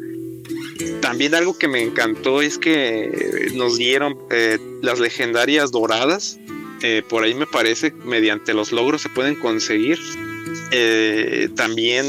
También 1.02 1.36
algo 1.36 1.58
que 1.58 1.68
me 1.68 1.82
encantó 1.82 2.42
es 2.42 2.58
que 2.58 3.52
nos 3.54 3.78
dieron 3.78 4.18
eh, 4.32 4.60
las 4.82 5.00
legendarias 5.00 5.72
doradas. 5.72 6.40
Eh, 6.82 7.04
por 7.08 7.24
ahí 7.24 7.34
me 7.34 7.46
parece, 7.46 7.92
mediante 8.06 8.54
los 8.54 8.72
logros 8.72 9.02
se 9.02 9.10
pueden 9.10 9.36
conseguir. 9.36 10.00
Eh, 10.72 11.50
también 11.56 12.06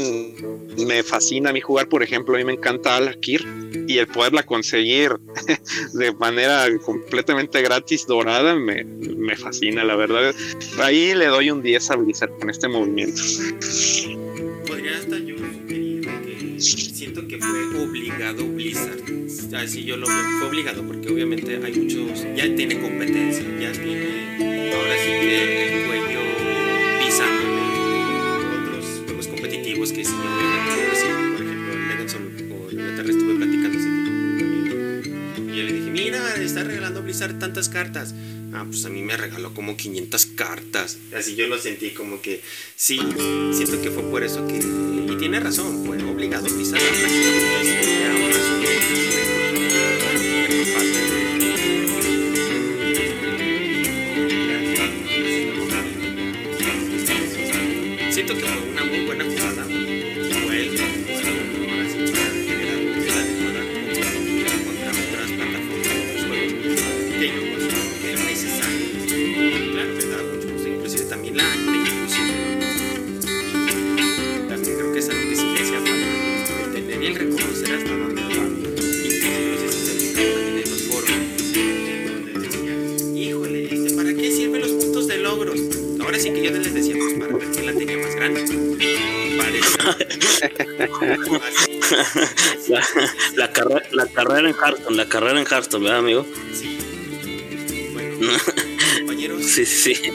me 0.85 1.03
fascina 1.03 1.49
a 1.49 1.53
mí 1.53 1.61
jugar, 1.61 1.87
por 1.89 2.03
ejemplo, 2.03 2.35
a 2.35 2.37
mí 2.37 2.45
me 2.45 2.53
encanta 2.53 2.95
Alakir 2.95 3.45
y 3.87 3.97
el 3.97 4.07
poderla 4.07 4.43
conseguir 4.43 5.11
de 5.93 6.13
manera 6.13 6.67
completamente 6.79 7.61
gratis 7.61 8.05
dorada 8.07 8.55
me, 8.55 8.83
me, 8.83 9.35
fascina, 9.35 9.83
la 9.83 9.95
verdad. 9.95 10.33
Ahí 10.79 11.13
le 11.13 11.25
doy 11.25 11.51
un 11.51 11.61
10 11.61 11.91
a 11.91 11.95
Blizzard 11.97 12.31
con 12.39 12.49
este 12.49 12.67
movimiento. 12.67 13.21
Podría 14.67 14.97
hasta 14.97 15.17
yo 15.19 15.35
que 15.35 16.59
siento 16.59 17.27
que 17.27 17.39
fue 17.39 17.83
obligado 17.83 18.47
Blizzard. 18.47 19.01
Así 19.55 19.83
yo 19.83 19.97
lo 19.97 20.07
veo, 20.07 20.23
fue 20.39 20.47
obligado 20.47 20.83
porque 20.83 21.09
obviamente 21.09 21.59
hay 21.63 21.73
muchos, 21.73 22.25
ya 22.35 22.55
tiene 22.55 22.79
competencia, 22.79 23.43
ya 23.59 23.71
tiene 23.71 24.50
ahora 24.75 24.95
sí 24.97 25.09
que 25.09 25.81
el 25.81 25.87
cuello 25.87 26.19
pisando 27.03 27.47
otros 28.61 28.85
juegos 29.05 29.27
competitivos 29.27 29.91
que 29.91 30.05
sí, 30.05 30.11
obviamente, 30.11 30.95
sí, 30.95 31.07
por 31.33 31.45
ejemplo, 31.45 31.73
el 31.73 32.51
o 32.51 32.69
el 32.69 32.77
Metal 32.77 33.09
estuve 33.09 33.35
platicando 33.35 33.77
ese 33.77 33.89
tipo 33.89 34.11
con. 34.69 35.49
Y 35.49 35.57
yo 35.57 35.63
le 35.63 35.73
dije, 35.73 35.91
mira, 35.91 36.35
está 36.35 36.63
regalando 36.63 37.01
Blizzard 37.01 37.39
tantas 37.39 37.69
cartas. 37.69 38.13
Ah, 38.53 38.65
pues 38.67 38.83
a 38.85 38.89
mí 38.89 39.01
me 39.01 39.15
regaló 39.15 39.53
como 39.53 39.77
500 39.77 40.25
cartas. 40.27 40.97
Así 41.15 41.35
yo 41.35 41.47
lo 41.47 41.57
sentí 41.57 41.91
como 41.91 42.21
que 42.21 42.41
sí, 42.75 42.99
siento 43.53 43.81
que 43.81 43.91
fue 43.91 44.03
por 44.03 44.23
eso 44.23 44.45
que. 44.47 44.57
Y 44.57 45.15
tiene 45.17 45.39
razón, 45.39 45.85
fue 45.85 46.01
obligado 46.03 46.47
Blizzard 46.49 46.81
a 46.81 46.89
prácticamente 46.99 47.91
Siento 58.23 58.45
una 58.71 58.83
muy 58.83 58.99
la, 92.69 92.81
la, 93.35 93.51
carrera, 93.51 93.81
la 93.91 94.05
carrera 94.07 94.49
en 94.49 94.55
Hearthstone, 94.55 94.97
la 94.97 95.09
carrera 95.09 95.39
en 95.39 95.47
Hearthstone, 95.47 95.83
¿verdad, 95.83 95.99
amigo? 95.99 96.25
Sí. 96.53 96.77
Bueno, 97.93 98.33
compañeros. 98.99 99.43
Sí, 99.45 99.65
sí, 99.65 99.95
sí. 99.95 100.11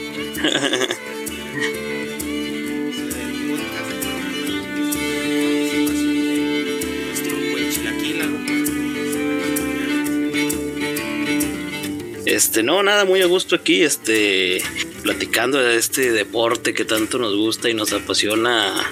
Este, 12.25 12.61
no, 12.61 12.83
nada, 12.83 13.05
muy 13.05 13.21
a 13.21 13.25
gusto 13.25 13.55
aquí, 13.55 13.83
este, 13.83 14.61
platicando 15.01 15.59
de 15.59 15.77
este 15.77 16.11
deporte 16.11 16.73
que 16.73 16.83
tanto 16.83 17.17
nos 17.19 17.35
gusta 17.35 17.69
y 17.69 17.73
nos 17.73 17.93
apasiona 17.93 18.83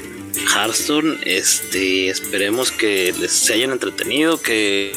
Hearthstone. 0.55 1.19
Este, 1.25 2.09
esperemos 2.09 2.71
que 2.71 3.13
les 3.19 3.31
se 3.31 3.53
hayan 3.53 3.71
entretenido, 3.71 4.41
que, 4.41 4.93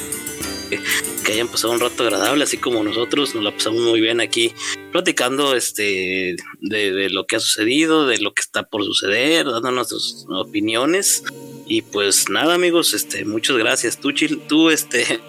que 1.25 1.33
hayan 1.33 1.49
pasado 1.49 1.73
un 1.73 1.81
rato 1.81 2.05
agradable, 2.05 2.45
así 2.45 2.59
como 2.59 2.83
nosotros 2.85 3.35
nos 3.35 3.43
la 3.43 3.51
pasamos 3.51 3.83
muy 3.83 4.01
bien 4.01 4.21
aquí 4.21 4.55
platicando 4.93 5.55
este 5.55 6.37
de, 6.61 6.93
de 6.93 7.11
lo 7.11 7.27
que 7.27 7.37
ha 7.37 7.41
sucedido, 7.41 8.07
de 8.07 8.19
lo 8.19 8.33
que 8.33 8.43
está 8.43 8.63
por 8.63 8.85
suceder, 8.85 9.47
dando 9.47 9.73
nuestras 9.73 10.27
opiniones. 10.29 11.25
Y 11.67 11.83
pues 11.83 12.31
nada, 12.31 12.55
amigos, 12.55 12.95
este, 12.95 13.25
muchas 13.25 13.57
gracias. 13.57 13.99
Tú, 13.99 14.13
Chil, 14.13 14.41
tú, 14.49 14.71
este, 14.71 15.21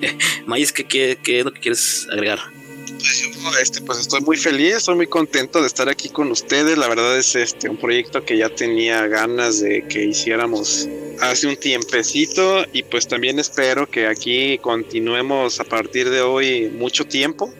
Mayes, 0.46 0.72
¿qué, 0.72 0.84
qué, 0.84 1.18
¿qué 1.22 1.40
es 1.40 1.44
lo 1.44 1.52
que 1.52 1.60
quieres 1.60 2.06
agregar? 2.12 2.57
Pues 2.98 3.20
yo 3.20 3.58
este, 3.60 3.80
pues 3.80 4.00
estoy 4.00 4.20
muy 4.22 4.36
feliz, 4.36 4.76
estoy 4.76 4.96
muy 4.96 5.06
contento 5.06 5.60
de 5.60 5.68
estar 5.68 5.88
aquí 5.88 6.08
con 6.08 6.30
ustedes. 6.32 6.76
La 6.76 6.88
verdad 6.88 7.16
es 7.16 7.36
este 7.36 7.68
un 7.68 7.76
proyecto 7.76 8.24
que 8.24 8.36
ya 8.36 8.48
tenía 8.48 9.06
ganas 9.06 9.60
de 9.60 9.86
que 9.86 10.04
hiciéramos 10.04 10.88
hace 11.20 11.46
un 11.46 11.56
tiempecito 11.56 12.64
y 12.72 12.82
pues 12.82 13.06
también 13.06 13.38
espero 13.38 13.88
que 13.88 14.06
aquí 14.06 14.58
continuemos 14.58 15.60
a 15.60 15.64
partir 15.64 16.10
de 16.10 16.22
hoy 16.22 16.70
mucho 16.70 17.06
tiempo, 17.06 17.52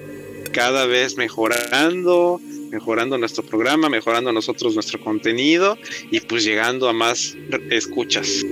cada 0.52 0.86
vez 0.86 1.16
mejorando, 1.16 2.40
mejorando 2.70 3.16
nuestro 3.16 3.44
programa, 3.44 3.88
mejorando 3.88 4.32
nosotros 4.32 4.74
nuestro 4.74 5.00
contenido 5.00 5.78
y 6.10 6.20
pues 6.20 6.44
llegando 6.44 6.88
a 6.88 6.92
más 6.92 7.36
escuchas. 7.70 8.44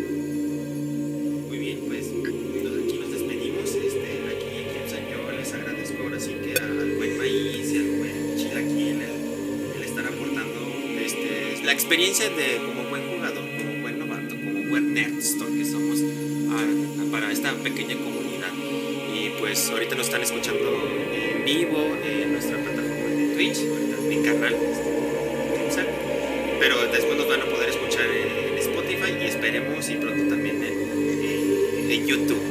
Experiencia 11.87 12.29
de 12.31 12.57
como 12.67 12.83
buen 12.91 13.07
jugador, 13.07 13.45
como 13.59 13.81
buen 13.81 13.99
novato, 14.01 14.35
como 14.35 14.69
buen 14.69 14.93
nerdstor 14.93 15.47
que 15.57 15.65
somos 15.65 16.01
a- 16.51 17.11
para 17.13 17.31
esta 17.31 17.53
pequeña 17.63 17.95
comunidad. 17.95 18.51
Y 19.15 19.31
pues 19.39 19.71
ahorita 19.71 19.95
nos 19.95 20.07
están 20.07 20.21
escuchando 20.21 20.83
en 21.15 21.45
vivo 21.45 21.79
en 22.05 22.33
nuestra 22.33 22.59
plataforma 22.59 23.07
de 23.15 23.35
Twitch, 23.37 23.59
en 23.59 24.09
mi 24.09 24.17
canal, 24.17 24.53
este, 25.69 25.85
pero 26.59 26.75
después 26.91 27.17
nos 27.17 27.29
van 27.29 27.43
a 27.43 27.45
poder 27.45 27.69
escuchar 27.69 28.05
en, 28.05 28.57
Spotify 28.59 29.13
y 29.23 29.25
esperemos 29.27 29.89
y 29.89 29.95
pronto 29.95 30.29
también 30.29 30.57
en, 30.57 31.85
en- 31.85 31.91
en 31.93 32.07
YouTube. 32.07 32.43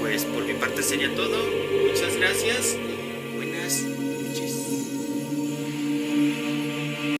Pues 0.00 0.24
por 0.26 0.44
mi 0.44 0.52
parte 0.52 0.82
sería 0.82 1.08
todo. 1.14 1.46
Muchas 1.86 2.14
gracias. 2.18 2.76